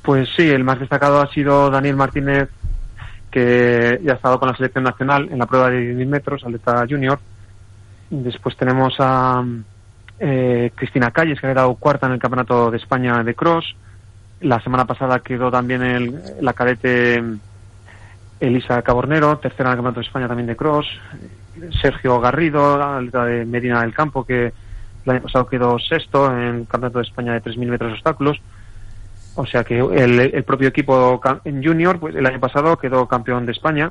Pues 0.00 0.30
sí, 0.34 0.48
el 0.48 0.64
más 0.64 0.80
destacado 0.80 1.20
ha 1.20 1.30
sido 1.30 1.68
Daniel 1.70 1.96
Martínez, 1.96 2.48
que 3.30 4.00
ya 4.02 4.12
ha 4.12 4.16
estado 4.16 4.40
con 4.40 4.48
la 4.48 4.56
selección 4.56 4.84
nacional 4.84 5.28
en 5.30 5.38
la 5.38 5.44
prueba 5.44 5.68
de 5.68 5.94
10.000 5.94 6.06
metros, 6.06 6.42
atleta 6.42 6.86
junior. 6.88 7.18
Después 8.08 8.56
tenemos 8.56 8.94
a 8.98 9.44
eh, 10.18 10.70
Cristina 10.74 11.10
Calles, 11.10 11.38
que 11.38 11.46
ha 11.48 11.50
quedado 11.50 11.74
cuarta 11.74 12.06
en 12.06 12.14
el 12.14 12.18
Campeonato 12.18 12.70
de 12.70 12.78
España 12.78 13.22
de 13.22 13.34
Cross. 13.34 13.76
La 14.40 14.58
semana 14.62 14.86
pasada 14.86 15.18
quedó 15.20 15.50
también 15.50 15.82
el, 15.82 16.18
la 16.40 16.54
cadete 16.54 17.22
Elisa 18.40 18.80
Cabornero, 18.82 19.38
tercera 19.38 19.68
en 19.70 19.72
el 19.72 19.76
Campeonato 19.76 20.00
de 20.00 20.06
España 20.06 20.28
también 20.28 20.46
de 20.46 20.56
Cross. 20.56 20.86
Sergio 21.82 22.20
Garrido, 22.20 22.82
atleta 22.82 23.24
de 23.26 23.44
Medina 23.44 23.82
del 23.82 23.92
Campo, 23.94 24.24
que 24.24 24.52
el 25.04 25.12
año 25.12 25.22
pasado 25.22 25.46
quedó 25.46 25.78
sexto 25.78 26.30
en 26.32 26.38
el 26.42 26.66
Campeonato 26.66 26.98
de 26.98 27.04
España 27.04 27.32
de 27.34 27.42
3.000 27.42 27.68
metros 27.68 27.92
obstáculos. 27.92 28.40
O 29.36 29.46
sea 29.46 29.62
que 29.64 29.78
el, 29.78 30.44
propio 30.44 30.68
equipo 30.68 31.20
en 31.44 31.62
junior, 31.62 32.00
pues 32.00 32.14
el 32.16 32.26
año 32.26 32.40
pasado 32.40 32.76
quedó 32.78 33.06
campeón 33.06 33.46
de 33.46 33.52
España 33.52 33.90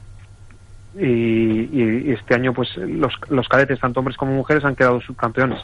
y- 0.98 1.70
y 1.72 2.12
este 2.12 2.36
año, 2.36 2.54
pues 2.54 2.76
los, 2.78 3.14
los 3.30 3.48
cadetes, 3.48 3.80
tanto 3.80 4.00
hombres 4.00 4.18
como 4.18 4.34
mujeres, 4.34 4.66
han 4.66 4.76
quedado 4.76 5.00
subcampeones 5.02 5.60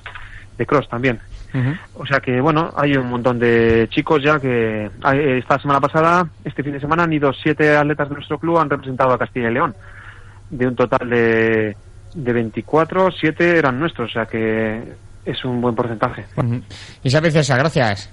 de 0.57 0.65
cross 0.65 0.87
también. 0.89 1.19
O 1.93 2.05
sea 2.05 2.19
que, 2.19 2.41
bueno, 2.41 2.73
hay 2.75 2.97
un 2.97 3.07
montón 3.07 3.39
de 3.39 3.87
chicos 3.89 4.21
ya 4.21 4.39
que 4.41 4.89
hay- 5.01 5.39
esta 5.39 5.57
semana 5.57 5.79
pasada, 5.79 6.27
este 6.43 6.61
fin 6.63 6.73
de 6.73 6.81
semana, 6.81 7.03
han 7.03 7.13
ido 7.13 7.31
siete 7.31 7.77
atletas 7.77 8.09
de 8.09 8.15
nuestro 8.15 8.37
club, 8.37 8.57
han 8.57 8.69
representado 8.69 9.13
a 9.13 9.17
Castilla 9.17 9.49
y 9.49 9.53
León. 9.53 9.73
De 10.49 10.67
un 10.67 10.75
total 10.75 11.09
de, 11.09 11.77
de 12.13 12.33
24, 12.33 13.09
siete 13.11 13.57
eran 13.57 13.79
nuestros, 13.79 14.09
o 14.09 14.13
sea 14.13 14.25
que 14.25 14.83
es 15.23 15.45
un 15.45 15.61
buen 15.61 15.75
porcentaje. 15.75 16.25
Ujú. 16.35 16.61
Isabel 17.03 17.31
César, 17.31 17.59
gracias. 17.59 18.09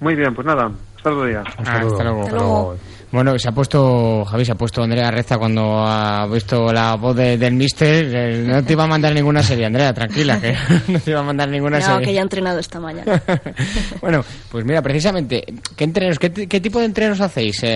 Muy 0.00 0.14
bien, 0.14 0.34
pues 0.34 0.46
nada, 0.46 0.70
hasta 0.96 1.10
otro 1.10 1.26
día. 1.26 1.42
Ah, 1.46 1.52
hasta 1.58 1.80
luego. 1.80 2.22
Hasta 2.22 2.32
luego. 2.36 2.76
Bueno, 3.12 3.36
se 3.40 3.48
ha 3.48 3.52
puesto, 3.52 4.24
Javi, 4.24 4.44
se 4.44 4.52
ha 4.52 4.54
puesto 4.54 4.84
Andrea 4.84 5.10
Reza 5.10 5.36
cuando 5.36 5.78
ha 5.84 6.26
visto 6.32 6.72
la 6.72 6.94
voz 6.94 7.16
de- 7.16 7.36
del 7.36 7.54
mister. 7.54 8.04
eh, 8.08 8.44
No 8.46 8.62
te 8.62 8.74
iba 8.74 8.84
a 8.84 8.86
mandar 8.86 9.12
ninguna 9.12 9.42
serie, 9.42 9.66
Andrea, 9.66 9.92
tranquila, 9.92 10.40
que 10.40 10.54
no 10.88 11.00
te 11.00 11.10
iba 11.10 11.18
a 11.18 11.24
mandar 11.24 11.48
ninguna 11.48 11.80
No, 11.80 11.84
serie. 11.86 12.06
que 12.06 12.14
ya 12.14 12.20
he 12.20 12.22
entrenado 12.22 12.60
esta 12.60 12.78
mañana. 12.78 13.20
bueno, 14.00 14.24
pues 14.52 14.64
mira, 14.64 14.80
precisamente, 14.80 15.44
¿qué 15.76 15.84
entrenos, 15.84 16.20
qué, 16.20 16.30
qué 16.30 16.60
tipo 16.60 16.78
de 16.78 16.84
entrenos 16.84 17.20
hacéis 17.20 17.60
eh, 17.64 17.68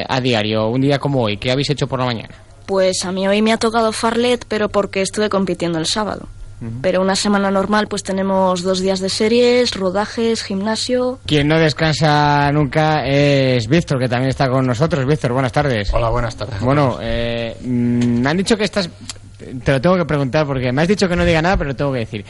eh, 0.00 0.04
a 0.08 0.18
diario, 0.20 0.68
un 0.68 0.80
día 0.80 0.98
como 0.98 1.20
hoy? 1.24 1.36
¿Qué 1.36 1.50
habéis 1.52 1.68
hecho 1.68 1.86
por 1.86 1.98
la 1.98 2.06
mañana? 2.06 2.30
Pues 2.64 3.04
a 3.04 3.12
mí 3.12 3.28
hoy 3.28 3.42
me 3.42 3.52
ha 3.52 3.58
tocado 3.58 3.92
Farlet, 3.92 4.46
pero 4.48 4.70
porque 4.70 5.02
estuve 5.02 5.28
compitiendo 5.28 5.78
el 5.78 5.86
sábado. 5.86 6.26
Pero 6.82 7.00
una 7.00 7.16
semana 7.16 7.50
normal, 7.50 7.88
pues 7.88 8.02
tenemos 8.02 8.62
dos 8.62 8.80
días 8.80 9.00
de 9.00 9.08
series, 9.08 9.72
rodajes, 9.72 10.42
gimnasio. 10.42 11.18
Quien 11.24 11.48
no 11.48 11.58
descansa 11.58 12.52
nunca 12.52 13.06
es 13.06 13.66
Víctor, 13.66 13.98
que 13.98 14.08
también 14.08 14.28
está 14.28 14.48
con 14.50 14.66
nosotros. 14.66 15.06
Víctor, 15.06 15.32
buenas 15.32 15.52
tardes. 15.52 15.92
Hola, 15.94 16.10
buenas 16.10 16.36
tardes. 16.36 16.60
Bueno, 16.60 16.98
eh, 17.00 17.56
mm, 17.62 18.20
me 18.20 18.30
han 18.30 18.36
dicho 18.36 18.56
que 18.56 18.64
estás... 18.64 18.90
Te 19.64 19.72
lo 19.72 19.80
tengo 19.80 19.96
que 19.96 20.04
preguntar 20.04 20.46
porque 20.46 20.70
me 20.70 20.82
has 20.82 20.88
dicho 20.88 21.08
que 21.08 21.16
no 21.16 21.24
diga 21.24 21.40
nada, 21.40 21.56
pero 21.56 21.70
lo 21.70 21.76
tengo 21.76 21.92
que 21.92 22.00
decir. 22.00 22.24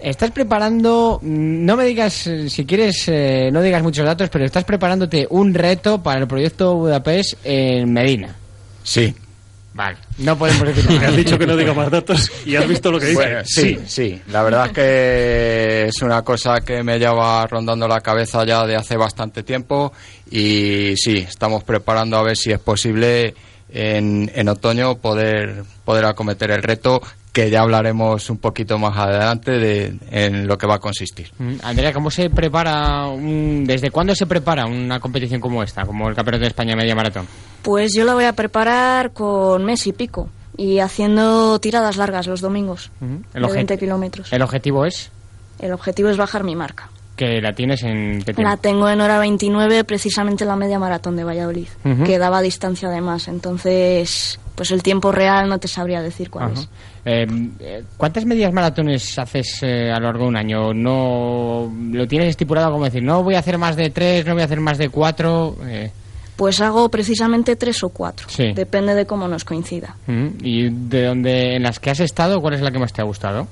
Estás 0.00 0.30
preparando, 0.30 1.18
mm, 1.22 1.64
no 1.66 1.76
me 1.76 1.84
digas, 1.84 2.26
eh, 2.28 2.48
si 2.48 2.64
quieres, 2.64 3.04
eh, 3.08 3.50
no 3.52 3.60
digas 3.60 3.82
muchos 3.82 4.06
datos, 4.06 4.30
pero 4.30 4.46
estás 4.46 4.64
preparándote 4.64 5.26
un 5.28 5.52
reto 5.52 6.02
para 6.02 6.20
el 6.20 6.26
proyecto 6.26 6.76
Budapest 6.76 7.34
en 7.44 7.92
Medina. 7.92 8.34
Sí. 8.82 9.14
Vale, 9.76 9.98
no 10.16 10.38
podemos 10.38 10.74
decir 10.74 10.90
me 11.00 11.06
has 11.06 11.14
dicho 11.14 11.38
que 11.38 11.46
no 11.46 11.54
diga 11.54 11.74
más 11.74 11.90
datos 11.90 12.32
y 12.46 12.56
has 12.56 12.66
visto 12.66 12.90
lo 12.90 12.98
que 12.98 13.08
dice. 13.08 13.16
Bueno, 13.16 13.42
sí, 13.44 13.78
sí. 13.86 14.22
La 14.28 14.42
verdad 14.42 14.68
es 14.68 14.72
que 14.72 15.84
es 15.88 16.00
una 16.00 16.22
cosa 16.22 16.62
que 16.62 16.82
me 16.82 16.98
lleva 16.98 17.46
rondando 17.46 17.86
la 17.86 18.00
cabeza 18.00 18.42
ya 18.46 18.64
de 18.64 18.74
hace 18.74 18.96
bastante 18.96 19.42
tiempo 19.42 19.92
y 20.30 20.94
sí, 20.96 21.18
estamos 21.18 21.62
preparando 21.62 22.16
a 22.16 22.22
ver 22.22 22.38
si 22.38 22.52
es 22.52 22.58
posible 22.58 23.34
en, 23.68 24.32
en 24.34 24.48
otoño 24.48 24.96
poder, 24.96 25.64
poder 25.84 26.06
acometer 26.06 26.52
el 26.52 26.62
reto 26.62 27.02
que 27.36 27.50
ya 27.50 27.60
hablaremos 27.60 28.30
un 28.30 28.38
poquito 28.38 28.78
más 28.78 28.96
adelante 28.96 29.50
de 29.52 29.94
en 30.10 30.46
lo 30.46 30.56
que 30.56 30.66
va 30.66 30.76
a 30.76 30.78
consistir. 30.78 31.30
Mm, 31.38 31.56
Andrea, 31.62 31.92
¿cómo 31.92 32.10
se 32.10 32.30
prepara, 32.30 33.08
un- 33.08 33.64
desde 33.66 33.90
cuándo 33.90 34.14
se 34.14 34.24
prepara 34.24 34.64
una 34.64 35.00
competición 35.00 35.38
como 35.38 35.62
esta, 35.62 35.84
como 35.84 36.08
el 36.08 36.14
Campeonato 36.14 36.40
de 36.44 36.48
España 36.48 36.74
Media 36.74 36.94
Maratón? 36.94 37.26
Pues 37.60 37.92
yo 37.94 38.06
la 38.06 38.14
voy 38.14 38.24
a 38.24 38.32
preparar 38.32 39.12
con 39.12 39.66
mes 39.66 39.86
y 39.86 39.92
pico 39.92 40.30
y 40.56 40.78
haciendo 40.78 41.58
tiradas 41.58 41.98
largas 41.98 42.26
los 42.26 42.40
domingos 42.40 42.90
El 43.02 43.42
de 43.42 43.48
obje- 43.48 43.52
20 43.52 43.76
kilómetros. 43.78 44.32
El 44.32 44.40
objetivo 44.40 44.86
es 44.86 45.10
El 45.58 45.72
objetivo 45.74 46.08
es 46.08 46.16
bajar 46.16 46.42
mi 46.42 46.56
marca. 46.56 46.88
que 47.16 47.42
la 47.42 47.52
tienes 47.52 47.82
en... 47.82 48.18
¿qué 48.20 48.32
tiempo? 48.32 48.42
La 48.44 48.56
tengo 48.56 48.88
en 48.88 49.00
hora 49.02 49.18
29, 49.18 49.84
precisamente 49.84 50.44
en 50.44 50.48
la 50.48 50.56
media 50.56 50.78
maratón 50.78 51.16
de 51.16 51.24
Valladolid, 51.24 51.68
que 52.06 52.16
daba 52.18 52.40
distancia 52.40 52.88
además. 52.88 53.28
Entonces, 53.28 54.38
pues 54.56 54.72
el 54.72 54.82
tiempo 54.82 55.12
real 55.12 55.48
no 55.48 55.58
te 55.58 55.68
sabría 55.68 56.02
decir 56.02 56.28
cuál 56.30 56.46
Ajá. 56.46 56.54
es. 56.54 56.68
Eh, 57.04 57.26
eh, 57.60 57.84
¿Cuántas 57.96 58.24
medias 58.24 58.52
maratones 58.52 59.16
haces 59.16 59.58
eh, 59.62 59.92
a 59.92 60.00
lo 60.00 60.06
largo 60.06 60.24
de 60.24 60.28
un 60.30 60.36
año? 60.36 60.74
¿No 60.74 61.72
lo 61.92 62.08
tienes 62.08 62.30
estipulado 62.30 62.72
como 62.72 62.84
decir, 62.86 63.02
no 63.04 63.22
voy 63.22 63.36
a 63.36 63.38
hacer 63.38 63.58
más 63.58 63.76
de 63.76 63.90
tres, 63.90 64.26
no 64.26 64.32
voy 64.32 64.42
a 64.42 64.46
hacer 64.46 64.58
más 64.60 64.78
de 64.78 64.88
cuatro? 64.88 65.56
eh, 65.66 65.92
Pues 66.34 66.60
hago 66.60 66.88
precisamente 66.88 67.54
tres 67.54 67.84
o 67.84 67.90
cuatro. 67.90 68.26
Sí. 68.28 68.52
Depende 68.54 68.94
de 68.96 69.06
cómo 69.06 69.28
nos 69.28 69.44
coincida. 69.44 69.94
¿Y 70.42 70.68
de 70.70 71.04
dónde, 71.04 71.54
en 71.56 71.62
las 71.62 71.78
que 71.78 71.90
has 71.90 72.00
estado, 72.00 72.40
cuál 72.40 72.54
es 72.54 72.60
la 72.62 72.72
que 72.72 72.78
más 72.80 72.92
te 72.92 73.02
ha 73.02 73.04
gustado? 73.04 73.46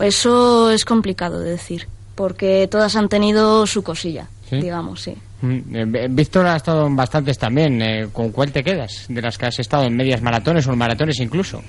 Eso 0.00 0.70
es 0.70 0.84
complicado 0.84 1.40
de 1.40 1.50
decir, 1.50 1.88
porque 2.14 2.68
todas 2.70 2.94
han 2.96 3.08
tenido 3.08 3.66
su 3.66 3.82
cosilla, 3.82 4.28
¿Sí? 4.48 4.56
digamos, 4.60 5.02
sí. 5.02 5.14
Mm, 5.40 5.76
eh, 5.76 6.06
Víctor 6.10 6.46
ha 6.46 6.56
estado 6.56 6.86
en 6.86 6.96
bastantes 6.96 7.38
también. 7.38 7.80
eh, 7.80 8.08
¿Con 8.12 8.30
cuál 8.32 8.50
te 8.52 8.62
quedas? 8.64 9.06
De 9.08 9.22
las 9.22 9.38
que 9.38 9.46
has 9.46 9.58
estado 9.58 9.84
en 9.84 9.96
medias 9.96 10.20
maratones 10.22 10.66
o 10.66 10.72
en 10.72 10.78
maratones 10.78 11.20
incluso. 11.20 11.62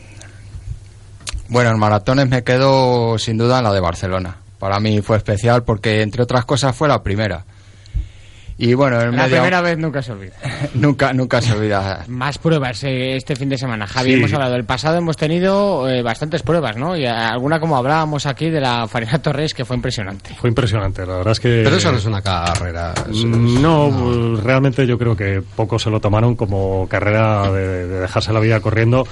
Bueno, 1.49 1.71
en 1.71 1.79
maratones 1.79 2.29
me 2.29 2.43
quedo 2.43 3.17
sin 3.17 3.37
duda 3.37 3.59
en 3.59 3.63
la 3.63 3.73
de 3.73 3.79
Barcelona. 3.79 4.37
Para 4.59 4.79
mí 4.79 5.01
fue 5.01 5.17
especial 5.17 5.63
porque, 5.63 6.01
entre 6.01 6.23
otras 6.23 6.45
cosas, 6.45 6.75
fue 6.75 6.87
la 6.87 7.01
primera. 7.01 7.45
Y 8.61 8.73
bueno, 8.73 8.99
en 9.01 9.15
La 9.15 9.23
primera 9.27 9.61
vez 9.61 9.77
nunca 9.77 10.01
se 10.01 10.11
olvida. 10.11 10.33
nunca, 10.73 11.13
nunca 11.13 11.41
se 11.41 11.53
olvida. 11.53 12.03
Más 12.09 12.37
pruebas 12.37 12.83
eh, 12.83 13.15
este 13.15 13.37
fin 13.37 13.47
de 13.47 13.57
semana. 13.57 13.87
Javi, 13.87 14.09
Sí. 14.11 14.17
hemos 14.17 14.33
hablado 14.33 14.51
del 14.51 14.65
pasado, 14.65 14.97
hemos 14.97 15.15
tenido 15.15 15.89
eh, 15.89 16.01
bastantes 16.01 16.43
pruebas, 16.43 16.75
¿no? 16.75 16.97
Y 16.97 17.05
eh, 17.05 17.07
alguna 17.09 17.61
como 17.61 17.77
hablábamos 17.77 18.25
aquí 18.25 18.49
de 18.49 18.59
la 18.59 18.85
Farina 18.89 19.17
Torres, 19.21 19.53
que 19.53 19.63
fue 19.63 19.77
impresionante. 19.77 20.35
Fue 20.35 20.49
impresionante, 20.49 21.05
la 21.05 21.15
verdad 21.15 21.31
es 21.31 21.39
que... 21.39 21.61
Pero 21.63 21.77
eso 21.77 21.89
no 21.93 21.99
es 21.99 22.05
una 22.05 22.21
carrera. 22.21 22.93
es- 23.09 23.23
No, 23.23 23.89
pues, 23.97 24.43
realmente 24.43 24.85
yo 24.85 24.97
creo 24.97 25.15
que 25.15 25.41
pocos 25.55 25.81
se 25.83 25.89
lo 25.89 26.01
tomaron 26.01 26.35
como 26.35 26.85
carrera 26.89 27.49
de, 27.53 27.87
de 27.87 27.99
dejarse 28.01 28.33
la 28.33 28.41
vida 28.41 28.59
corriendo, 28.59 29.07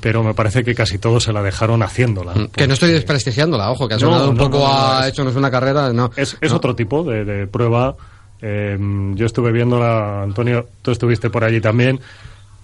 pero 0.00 0.24
me 0.24 0.34
parece 0.34 0.64
que 0.64 0.74
casi 0.74 0.98
todos 0.98 1.22
se 1.22 1.32
la 1.32 1.42
dejaron 1.44 1.84
haciéndola. 1.84 2.34
Mm, 2.34 2.46
Que 2.48 2.66
no 2.66 2.74
estoy 2.74 2.90
desprestigiándola, 2.90 3.70
ojo, 3.70 3.86
que 3.86 3.94
ha 3.94 3.98
No, 3.98 4.06
sonado 4.06 4.30
un 4.30 4.36
no, 4.36 4.42
poco 4.44 4.58
no, 4.58 4.64
no, 4.66 4.92
a 4.98 5.02
es- 5.06 5.12
hecho 5.12 5.22
no 5.22 5.30
es 5.30 5.36
una 5.36 5.50
carrera, 5.52 5.92
no. 5.92 6.10
Es, 6.16 6.36
es 6.40 6.50
No. 6.50 6.56
otro 6.56 6.74
tipo 6.74 7.04
de, 7.04 7.24
de 7.24 7.46
prueba. 7.46 7.94
Eh, 8.42 8.78
yo 9.14 9.26
estuve 9.26 9.52
viéndola, 9.52 10.22
Antonio, 10.22 10.66
tú 10.82 10.90
estuviste 10.90 11.30
por 11.30 11.44
allí 11.44 11.60
también. 11.60 12.00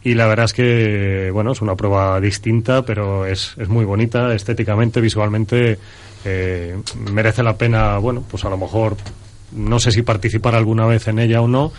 Y 0.03 0.15
la 0.15 0.27
verdad 0.29 0.45
es 0.45 0.53
que, 0.53 1.31
bueno, 1.33 1.53
es 1.53 1.61
una 1.63 1.75
prueba 1.75 2.21
distinta, 2.21 2.83
pero 2.83 3.27
es, 3.27 3.55
es 3.59 3.69
muy 3.69 3.85
bonita 3.85 4.33
estéticamente, 4.35 5.01
visualmente. 5.01 5.79
eh, 6.25 6.77
merece 7.13 7.43
la 7.43 7.57
pena, 7.57 7.99
bueno, 7.99 8.23
pues 8.31 8.45
a 8.45 8.49
lo 8.51 8.57
mejor, 8.57 8.97
no 9.53 9.79
sé 9.81 9.91
si 9.93 10.03
participar 10.03 10.55
alguna 10.55 10.87
vez 10.87 11.09
en 11.09 11.19
ella 11.19 11.41
o 11.41 11.49
no, 11.49 11.73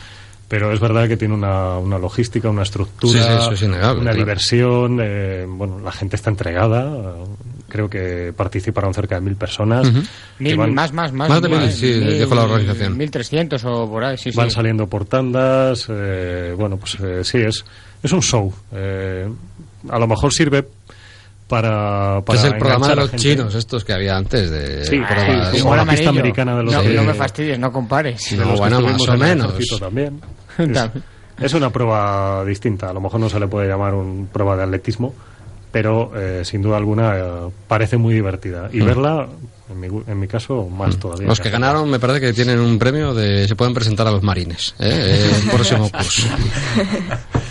pero 0.49 0.71
es 0.73 0.79
verdad 0.79 1.07
que 1.07 1.17
tiene 1.17 1.33
una, 1.33 1.77
una 1.77 1.97
logística, 1.99 2.49
una 2.49 2.63
estructura, 2.63 3.13
Sí, 3.21 3.27
sí, 3.27 3.33
eso 3.33 3.51
es 3.51 3.61
innegable, 3.61 4.01
una 4.01 4.11
claro. 4.11 4.17
diversión. 4.17 4.99
eh, 5.01 5.45
bueno, 5.47 5.79
la 5.79 5.91
gente 5.91 6.15
está 6.17 6.29
entregada. 6.29 7.15
Creo 7.69 7.89
que 7.89 8.33
participaron 8.35 8.93
cerca 8.93 9.15
de 9.15 9.21
mil 9.21 9.35
personas. 9.35 9.87
Ujú. 9.87 10.01
que 10.37 10.43
Mil, 10.43 10.57
van- 10.57 10.73
más, 10.73 10.93
más, 10.93 11.11
más. 11.11 11.27
Más 11.29 11.41
de 11.41 11.49
mil, 11.49 11.69
sí, 11.71 11.91
dijo 11.93 12.33
la 12.33 12.43
organización. 12.43 12.95
1300 12.97 13.63
o 13.65 13.89
por 13.89 14.03
ahí, 14.05 14.17
sí, 14.17 14.31
sí. 14.31 14.37
van 14.37 14.49
saliendo 14.51 14.87
por 14.87 15.05
tandas. 15.05 15.85
eh, 15.89 16.53
bueno, 16.57 16.77
pues 16.77 16.97
eh, 17.01 17.23
sí, 17.23 17.39
es, 17.39 17.65
es 18.01 18.11
un 18.13 18.21
show. 18.21 18.53
eh, 18.71 19.27
a 19.89 19.99
lo 19.99 20.07
mejor 20.07 20.33
sirve 20.33 20.65
para. 21.47 22.21
para 22.25 22.39
es 22.39 22.45
el 22.45 22.57
programa 22.57 22.87
de 22.89 22.95
los 22.95 23.15
chinos, 23.15 23.55
estos 23.55 23.83
que 23.85 23.93
había 23.93 24.15
antes 24.17 24.49
de 24.51 24.85
Sí, 24.85 24.99
pruebas. 24.99 25.51
sí, 25.55 25.61
Como 25.61 25.75
la 25.75 25.85
pista 25.85 26.09
americana 26.09 26.57
de 26.57 26.63
los 26.63 26.73
no, 26.73 26.81
Sí. 26.83 26.93
no 26.93 27.03
me 27.03 27.13
fastidies, 27.13 27.59
no 27.59 27.71
compares. 27.71 28.31
No, 28.33 28.45
los 28.45 28.51
que 28.53 28.57
bueno, 28.59 28.81
más 28.81 29.07
o 29.07 29.17
menos. 29.17 29.79
también. 29.79 30.21
Es, 31.37 31.45
es 31.45 31.53
una 31.53 31.69
prueba 31.69 32.43
distinta. 32.43 32.89
A 32.89 32.93
lo 32.93 32.99
mejor 32.99 33.19
no 33.19 33.29
se 33.29 33.39
le 33.39 33.47
puede 33.47 33.67
llamar 33.67 33.93
una 33.93 34.25
prueba 34.27 34.57
de 34.57 34.63
atletismo, 34.63 35.13
pero 35.77 36.11
eh, 36.15 36.41
sin 36.43 36.63
duda 36.63 36.77
alguna 36.77 37.15
eh, 37.19 37.23
parece 37.67 37.97
muy 37.97 38.15
divertida. 38.15 38.67
Y 38.73 38.81
Mm. 38.81 38.85
verla, 38.85 39.27
en 39.69 39.79
mi, 39.79 39.87
gu- 39.89 40.03
en 40.07 40.19
mi 40.19 40.27
caso, 40.27 40.67
más 40.67 40.97
todavía. 40.97 41.27
Los 41.27 41.39
que 41.39 41.51
ganaron 41.51 41.87
me 41.87 41.99
parece 41.99 42.19
que 42.19 42.33
tienen 42.33 42.57
un 42.59 42.79
premio 42.79 43.13
de 43.13 43.47
se 43.47 43.55
pueden 43.55 43.75
presentar 43.75 44.07
a 44.07 44.11
los 44.11 44.23
marines, 44.23 44.73
¿eh? 44.79 44.89
Eh, 44.89 45.31
el 45.43 45.49
próximo 45.51 45.87
curso. 45.91 46.27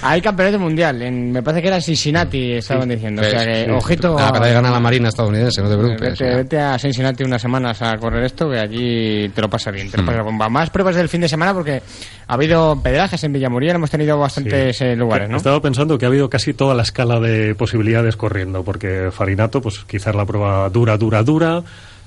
Hay 0.08 0.20
campeonato 0.20 0.58
mundial, 0.58 1.02
en, 1.02 1.32
me 1.32 1.42
parece 1.42 1.62
que 1.62 1.68
era 1.68 1.80
Cincinnati, 1.80 2.52
estaban 2.52 2.88
diciendo. 2.88 3.22
O 3.22 3.24
sea 3.24 3.44
que, 3.44 3.64
Sí. 3.64 3.70
ojito. 3.70 4.16
Ah, 4.18 4.30
pero 4.32 4.44
gana 4.44 4.70
la 4.70 4.80
marina 4.80 5.08
estadounidense, 5.08 5.62
no 5.62 5.68
te 5.70 5.76
preocupes. 5.76 6.18
Vete, 6.18 6.34
vete 6.36 6.58
a 6.60 6.78
Cincinnati 6.78 7.24
unas 7.24 7.42
semanas 7.42 7.80
a 7.82 7.96
correr 7.98 8.24
esto, 8.24 8.50
que 8.50 8.58
allí 8.58 9.28
te 9.30 9.40
lo 9.40 9.48
pasa 9.50 9.70
bien, 9.70 9.90
te 9.90 9.96
lo 9.96 10.02
Mm. 10.02 10.06
pasa 10.06 10.22
bomba. 10.22 10.48
Más 10.48 10.70
pruebas 10.70 10.94
del 10.96 11.08
fin 11.08 11.20
de 11.22 11.28
semana 11.28 11.52
porque 11.54 11.82
ha 12.28 12.34
habido 12.34 12.80
pedrajes 12.82 13.22
en 13.24 13.32
Villamuriel, 13.32 13.76
hemos 13.76 13.90
tenido 13.90 14.18
bastantes 14.18 14.80
eh, 14.80 14.94
lugares, 14.96 15.28
¿no? 15.28 15.36
Estaba 15.36 15.60
pensando 15.60 15.98
que 15.98 16.04
ha 16.04 16.08
habido 16.08 16.30
casi 16.30 16.54
toda 16.54 16.74
la 16.74 16.82
escala 16.82 17.18
de 17.20 17.54
posibilidades 17.54 18.16
corriendo, 18.16 18.62
porque 18.64 19.10
Farinato, 19.12 19.60
pues 19.60 19.80
quizás 19.86 20.14
la 20.14 20.24
prueba 20.24 20.68
dura, 20.70 20.96
dura, 20.96 21.22
dura. 21.22 21.62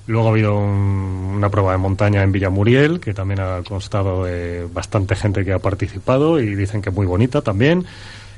Luego 0.09 0.27
ha 0.29 0.31
habido 0.31 0.57
un- 0.57 1.33
una 1.37 1.49
prueba 1.49 1.71
de 1.73 1.77
montaña 1.77 2.23
en 2.23 2.31
Villamuriel, 2.31 2.99
que 2.99 3.13
también 3.13 3.39
ha 3.41 3.61
constado 3.61 4.23
de 4.25 4.65
bastante 4.73 5.15
gente 5.15 5.45
que 5.45 5.53
ha 5.53 5.59
participado 5.59 6.39
y 6.39 6.55
dicen 6.55 6.81
que 6.81 6.89
muy 6.89 7.05
bonita 7.05 7.41
también. 7.41 7.85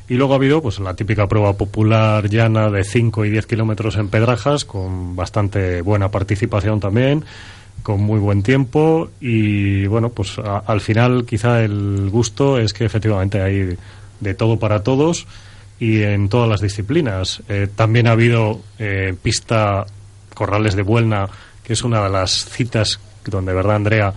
Y 0.09 0.15
luego 0.15 0.33
ha 0.33 0.35
habido 0.35 0.61
pues 0.61 0.79
la 0.79 0.93
típica 0.95 1.27
prueba 1.27 1.53
popular 1.53 2.27
llana 2.29 2.69
de 2.69 2.83
5 2.83 3.23
y 3.23 3.29
10 3.29 3.45
kilómetros 3.45 3.95
en 3.95 4.09
Pedrajas, 4.09 4.65
con 4.65 5.15
bastante 5.15 5.81
buena 5.81 6.11
participación 6.11 6.81
también, 6.81 7.23
con 7.83 8.01
muy 8.01 8.19
buen 8.19 8.43
tiempo. 8.43 9.09
Y 9.21 9.85
bueno, 9.87 10.09
pues 10.09 10.37
a- 10.39 10.63
al 10.67 10.81
final 10.81 11.23
quizá 11.25 11.63
el 11.63 12.09
gusto 12.11 12.57
es 12.59 12.73
que 12.73 12.83
efectivamente 12.83 13.41
hay 13.41 13.77
de 14.19 14.33
todo 14.33 14.59
para 14.59 14.83
todos 14.83 15.25
y 15.79 16.01
en 16.03 16.27
todas 16.27 16.49
las 16.49 16.59
disciplinas. 16.59 17.41
Eh, 17.47 17.69
también 17.73 18.07
ha 18.07 18.11
habido 18.11 18.59
eh, 18.77 19.15
pista 19.23 19.85
Corrales 20.33 20.75
de 20.75 20.81
Buelna, 20.83 21.29
que 21.71 21.75
es 21.75 21.83
una 21.85 22.03
de 22.03 22.09
las 22.09 22.31
citas 22.49 22.99
donde, 23.25 23.53
de 23.53 23.55
verdad, 23.55 23.77
Andrea, 23.77 24.13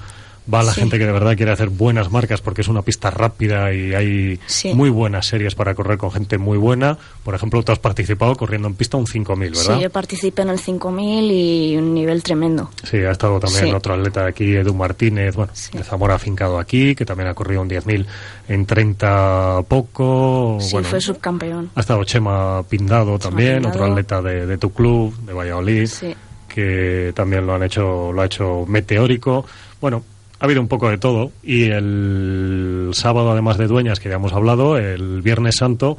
va 0.52 0.62
la 0.64 0.72
Sí. 0.74 0.80
gente 0.80 0.98
que 0.98 1.06
de 1.06 1.12
verdad 1.12 1.36
quiere 1.36 1.52
hacer 1.52 1.68
buenas 1.68 2.10
marcas 2.10 2.40
porque 2.40 2.62
es 2.62 2.68
una 2.68 2.82
pista 2.82 3.10
rápida 3.10 3.72
y 3.72 3.94
hay 3.94 4.40
Sí. 4.46 4.74
muy 4.74 4.90
buenas 4.90 5.26
series 5.26 5.54
para 5.54 5.72
correr 5.76 5.96
con 5.96 6.10
gente 6.10 6.36
muy 6.36 6.58
buena. 6.58 6.98
Por 7.22 7.34
ejemplo, 7.36 7.62
tú 7.62 7.70
has 7.70 7.78
participado 7.78 8.34
corriendo 8.34 8.66
en 8.66 8.74
pista 8.74 8.96
un 8.96 9.06
5000, 9.06 9.52
¿verdad? 9.52 9.76
Sí, 9.76 9.82
yo 9.84 9.88
participé 9.90 10.42
en 10.42 10.48
el 10.48 10.58
5000 10.58 11.30
y 11.30 11.76
un 11.76 11.94
nivel 11.94 12.24
tremendo. 12.24 12.70
Sí, 12.82 12.96
ha 12.98 13.12
estado 13.12 13.38
también 13.38 13.66
Sí. 13.66 13.72
otro 13.72 13.94
atleta 13.94 14.24
de 14.24 14.28
aquí, 14.30 14.56
Edu 14.56 14.74
Martínez, 14.74 15.36
bueno, 15.36 15.52
de 15.72 15.84
Zamora 15.84 16.16
afincado 16.16 16.58
aquí, 16.58 16.96
que 16.96 17.04
también 17.06 17.28
ha 17.28 17.34
corrido 17.34 17.62
un 17.62 17.68
10.000 17.68 18.04
en 18.48 18.66
30 18.66 19.62
poco. 19.68 20.58
Sí, 20.60 20.72
bueno, 20.72 20.88
fue 20.88 21.00
subcampeón. 21.00 21.70
ha 21.74 21.80
estado 21.80 22.02
Chema 22.04 22.64
Pindado 22.68 23.16
también, 23.18 23.62
Pindado. 23.62 23.74
otro 23.76 23.84
atleta 23.92 24.20
de, 24.20 24.44
de 24.44 24.58
tu 24.58 24.72
club, 24.72 25.16
de 25.20 25.32
Valladolid, 25.32 25.86
Sí. 25.86 26.14
Que 26.54 27.12
también 27.16 27.46
lo 27.46 27.54
han 27.54 27.64
hecho, 27.64 28.12
lo 28.12 28.22
ha 28.22 28.26
hecho 28.26 28.64
meteórico. 28.68 29.44
Bueno, 29.80 30.04
ha 30.38 30.44
habido 30.44 30.60
un 30.60 30.68
poco 30.68 30.88
de 30.88 30.98
todo 30.98 31.32
y 31.42 31.64
el 31.64 32.90
sábado, 32.92 33.32
además 33.32 33.58
de 33.58 33.66
Dueñas, 33.66 33.98
que 33.98 34.08
ya 34.08 34.14
hemos 34.14 34.32
hablado, 34.32 34.78
el 34.78 35.20
Viernes 35.20 35.56
Santo, 35.56 35.98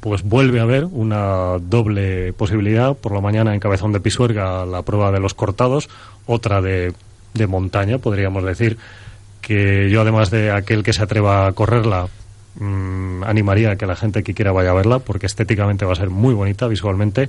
pues 0.00 0.22
vuelve 0.22 0.60
a 0.60 0.64
haber 0.64 0.84
una 0.84 1.56
doble 1.58 2.34
posibilidad. 2.34 2.94
Por 2.94 3.12
la 3.12 3.22
mañana 3.22 3.54
en 3.54 3.60
Cabezón 3.60 3.92
de 3.92 4.00
Pisuerga 4.00 4.66
la 4.66 4.82
prueba 4.82 5.10
de 5.10 5.20
los 5.20 5.32
cortados, 5.32 5.88
otra 6.26 6.60
de, 6.60 6.92
de 7.32 7.46
montaña, 7.46 7.96
podríamos 7.96 8.44
decir, 8.44 8.76
que 9.40 9.88
yo 9.88 10.02
además 10.02 10.30
de 10.30 10.50
aquel 10.50 10.82
que 10.82 10.92
se 10.92 11.02
atreva 11.02 11.46
a 11.46 11.52
correrla, 11.52 12.08
mm, 12.58 13.24
animaría 13.24 13.72
a 13.72 13.76
que 13.76 13.86
la 13.86 13.96
gente 13.96 14.22
que 14.22 14.34
quiera 14.34 14.52
vaya 14.52 14.70
a 14.70 14.74
verla, 14.74 14.98
porque 15.00 15.26
estéticamente 15.26 15.84
va 15.84 15.92
a 15.92 15.96
ser 15.96 16.10
muy 16.10 16.34
bonita 16.34 16.66
visualmente. 16.68 17.28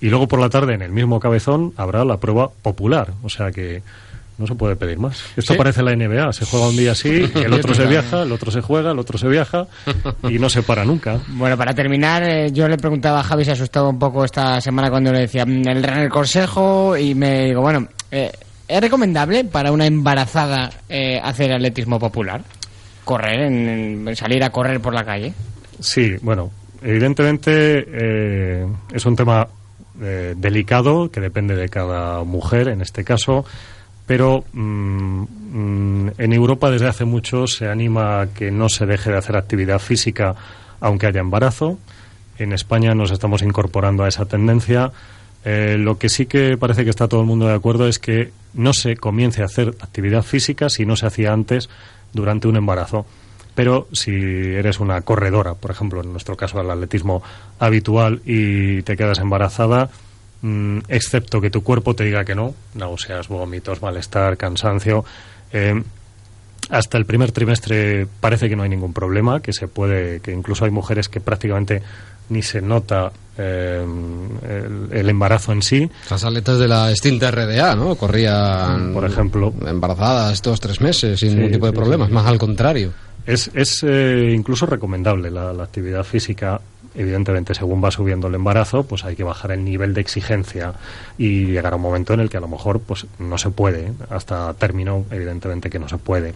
Y 0.00 0.08
luego 0.08 0.26
por 0.28 0.40
la 0.40 0.48
tarde, 0.50 0.74
en 0.74 0.82
el 0.82 0.90
mismo 0.92 1.20
cabezón, 1.20 1.72
habrá 1.76 2.04
la 2.04 2.18
prueba 2.18 2.50
popular. 2.62 3.12
O 3.22 3.28
sea 3.28 3.52
que 3.52 3.82
no 4.38 4.46
se 4.46 4.54
puede 4.56 4.74
pedir 4.74 4.98
más. 4.98 5.22
Esto 5.36 5.52
Sí. 5.52 5.58
parece 5.58 5.82
la 5.82 5.92
NBA. 5.92 6.32
Se 6.32 6.44
juega 6.46 6.66
un 6.68 6.76
día 6.76 6.92
así, 6.92 7.08
el 7.34 7.52
otro 7.52 7.74
se 7.74 7.86
viaja, 7.86 8.22
el 8.22 8.32
otro 8.32 8.50
se 8.50 8.60
juega, 8.62 8.90
el 8.90 8.98
otro 8.98 9.16
se 9.18 9.28
viaja 9.28 9.66
y 10.28 10.38
no 10.38 10.48
se 10.48 10.62
para 10.62 10.84
nunca. 10.84 11.20
Bueno, 11.28 11.56
para 11.56 11.74
terminar, 11.74 12.22
eh, 12.24 12.50
yo 12.50 12.66
le 12.66 12.78
preguntaba 12.78 13.20
a 13.20 13.22
Javi, 13.22 13.44
se 13.44 13.52
asustaba 13.52 13.88
un 13.90 13.98
poco 13.98 14.24
esta 14.24 14.60
semana 14.60 14.90
cuando 14.90 15.12
le 15.12 15.20
decía 15.20 15.44
"Mm, 15.46 15.68
el, 15.68 15.84
el 15.84 16.08
consejo 16.08 16.96
y 16.96 17.14
me 17.14 17.44
digo, 17.44 17.60
bueno, 17.60 17.86
eh, 18.10 18.32
¿es 18.66 18.80
recomendable 18.80 19.44
para 19.44 19.70
una 19.70 19.86
embarazada 19.86 20.70
eh, 20.88 21.20
hacer 21.22 21.52
atletismo 21.52 22.00
popular? 22.00 22.42
Correr, 23.04 23.40
en- 23.42 24.08
salir 24.16 24.42
a 24.44 24.50
correr 24.50 24.80
por 24.80 24.94
la 24.94 25.04
calle. 25.04 25.34
Sí, 25.80 26.14
bueno, 26.22 26.50
evidentemente 26.82 27.84
eh, 27.90 28.66
es 28.92 29.04
un 29.06 29.16
tema 29.16 29.48
eh, 30.00 30.34
delicado 30.36 31.10
que 31.10 31.20
depende 31.20 31.56
de 31.56 31.68
cada 31.68 32.22
mujer 32.24 32.68
en 32.68 32.80
este 32.80 33.02
caso, 33.04 33.44
pero 34.06 34.44
mm, 34.52 35.22
mm, 35.52 36.10
en 36.18 36.32
Europa 36.32 36.70
desde 36.70 36.88
hace 36.88 37.04
mucho 37.04 37.46
se 37.46 37.68
anima 37.68 38.20
a 38.22 38.26
que 38.28 38.50
no 38.50 38.68
se 38.68 38.86
deje 38.86 39.10
de 39.10 39.18
hacer 39.18 39.36
actividad 39.36 39.78
física 39.80 40.34
aunque 40.80 41.06
haya 41.06 41.20
embarazo. 41.20 41.78
En 42.38 42.52
España 42.52 42.94
nos 42.94 43.10
estamos 43.10 43.42
incorporando 43.42 44.04
a 44.04 44.08
esa 44.08 44.24
tendencia. 44.24 44.90
Eh, 45.44 45.76
lo 45.78 45.98
que 45.98 46.08
sí 46.08 46.26
que 46.26 46.56
parece 46.56 46.84
que 46.84 46.90
está 46.90 47.08
todo 47.08 47.20
el 47.20 47.26
mundo 47.26 47.46
de 47.46 47.54
acuerdo 47.54 47.86
es 47.88 47.98
que 47.98 48.30
no 48.54 48.72
se 48.72 48.96
comience 48.96 49.42
a 49.42 49.46
hacer 49.46 49.74
actividad 49.80 50.22
física 50.22 50.68
si 50.68 50.86
no 50.86 50.94
se 50.96 51.06
hacía 51.06 51.32
antes 51.32 51.68
durante 52.12 52.48
un 52.48 52.56
embarazo. 52.56 53.06
Pero 53.54 53.86
si 53.92 54.10
eres 54.12 54.80
una 54.80 55.02
corredora, 55.02 55.54
por 55.54 55.70
ejemplo, 55.70 56.00
en 56.00 56.12
nuestro 56.12 56.36
caso 56.36 56.60
el 56.60 56.70
atletismo 56.70 57.22
habitual 57.58 58.22
y 58.24 58.82
te 58.82 58.96
quedas 58.96 59.18
embarazada, 59.18 59.90
mm, 60.40 60.78
excepto 60.88 61.40
que 61.40 61.50
tu 61.50 61.62
cuerpo 61.62 61.94
te 61.94 62.04
diga 62.04 62.24
que 62.24 62.34
no, 62.34 62.54
náuseas, 62.74 63.28
vómitos, 63.28 63.82
malestar, 63.82 64.38
cansancio, 64.38 65.04
eh, 65.52 65.82
hasta 66.70 66.96
el 66.96 67.04
primer 67.04 67.32
trimestre 67.32 68.06
parece 68.20 68.48
que 68.48 68.56
no 68.56 68.62
hay 68.62 68.70
ningún 68.70 68.94
problema, 68.94 69.40
que 69.40 69.52
se 69.52 69.68
puede, 69.68 70.20
que 70.20 70.32
incluso 70.32 70.64
hay 70.64 70.70
mujeres 70.70 71.10
que 71.10 71.20
prácticamente 71.20 71.82
ni 72.32 72.42
se 72.42 72.60
nota 72.62 73.12
eh, 73.38 73.84
el, 74.48 74.88
el 74.96 75.08
embarazo 75.08 75.52
en 75.52 75.62
sí. 75.62 75.90
Las 76.10 76.24
atletas 76.24 76.58
de 76.58 76.68
la 76.68 76.90
extinta 76.90 77.30
RDA, 77.30 77.74
¿no? 77.76 77.94
Corrían, 77.96 78.92
Por 78.92 79.04
ejemplo. 79.04 79.52
embarazadas 79.66 80.42
dos, 80.42 80.60
tres 80.60 80.80
meses 80.80 81.18
sin 81.20 81.30
Sí, 81.30 81.34
ningún 81.36 81.52
tipo 81.52 81.66
de 81.66 81.72
sí, 81.72 81.76
problemas, 81.78 82.08
sí. 82.08 82.14
más 82.14 82.26
al 82.26 82.38
contrario. 82.38 82.92
Es, 83.26 83.50
es 83.54 83.82
eh, 83.84 84.32
incluso 84.34 84.66
recomendable 84.66 85.30
la, 85.30 85.52
la 85.52 85.64
actividad 85.64 86.04
física. 86.04 86.60
Evidentemente, 86.94 87.54
según 87.54 87.82
va 87.82 87.90
subiendo 87.90 88.26
el 88.28 88.34
embarazo, 88.34 88.82
pues 88.82 89.04
hay 89.06 89.16
que 89.16 89.24
bajar 89.24 89.52
el 89.52 89.64
nivel 89.64 89.94
de 89.94 90.02
exigencia 90.02 90.74
y 91.16 91.46
llegar 91.46 91.72
a 91.72 91.76
un 91.76 91.82
momento 91.82 92.12
en 92.12 92.20
el 92.20 92.28
que 92.28 92.36
a 92.36 92.40
lo 92.40 92.48
mejor 92.48 92.80
pues 92.80 93.06
no 93.18 93.38
se 93.38 93.48
puede. 93.48 93.92
Hasta 94.10 94.52
término, 94.54 95.06
evidentemente 95.10 95.70
que 95.70 95.78
no 95.78 95.88
se 95.88 95.96
puede. 95.96 96.34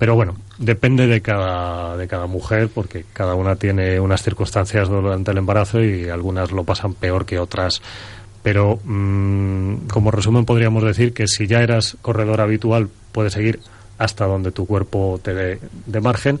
Pero 0.00 0.14
bueno, 0.14 0.34
depende 0.56 1.06
de 1.06 1.20
cada, 1.20 1.94
de 1.98 2.08
cada 2.08 2.26
mujer, 2.26 2.70
porque 2.74 3.04
cada 3.12 3.34
una 3.34 3.56
tiene 3.56 4.00
unas 4.00 4.22
circunstancias 4.22 4.88
durante 4.88 5.30
el 5.30 5.36
embarazo 5.36 5.84
y 5.84 6.08
algunas 6.08 6.52
lo 6.52 6.64
pasan 6.64 6.94
peor 6.94 7.26
que 7.26 7.38
otras. 7.38 7.82
Pero 8.42 8.80
mm, 8.82 9.88
como 9.92 10.10
resumen 10.10 10.46
podríamos 10.46 10.84
decir 10.84 11.12
que 11.12 11.28
si 11.28 11.46
ya 11.46 11.60
eras 11.60 11.98
corredor 12.00 12.40
habitual, 12.40 12.88
puedes 13.12 13.34
seguir 13.34 13.60
hasta 13.98 14.24
donde 14.24 14.52
tu 14.52 14.66
cuerpo 14.66 15.20
te 15.22 15.34
dé 15.34 15.60
de 15.84 16.00
margen 16.00 16.40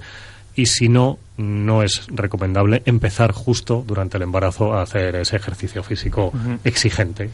y 0.54 0.64
si 0.64 0.88
no, 0.88 1.18
no 1.36 1.82
es 1.82 2.06
recomendable 2.08 2.82
empezar 2.86 3.32
justo 3.32 3.84
durante 3.86 4.16
el 4.16 4.22
embarazo 4.22 4.72
a 4.72 4.82
hacer 4.82 5.16
ese 5.16 5.36
ejercicio 5.36 5.82
físico 5.82 6.32
exigente. 6.64 7.28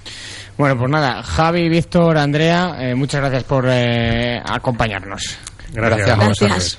Bueno, 0.59 0.77
pues 0.77 0.91
nada, 0.91 1.23
Javi, 1.23 1.69
Víctor, 1.69 2.19
Andrea, 2.19 2.77
eh, 2.81 2.97
muchas 2.97 3.21
gracias 3.21 3.45
por 3.45 3.67
eh, 3.69 4.43
acompañarnos. 4.45 5.39
Gracias. 5.73 6.19
Gracias. 6.41 6.79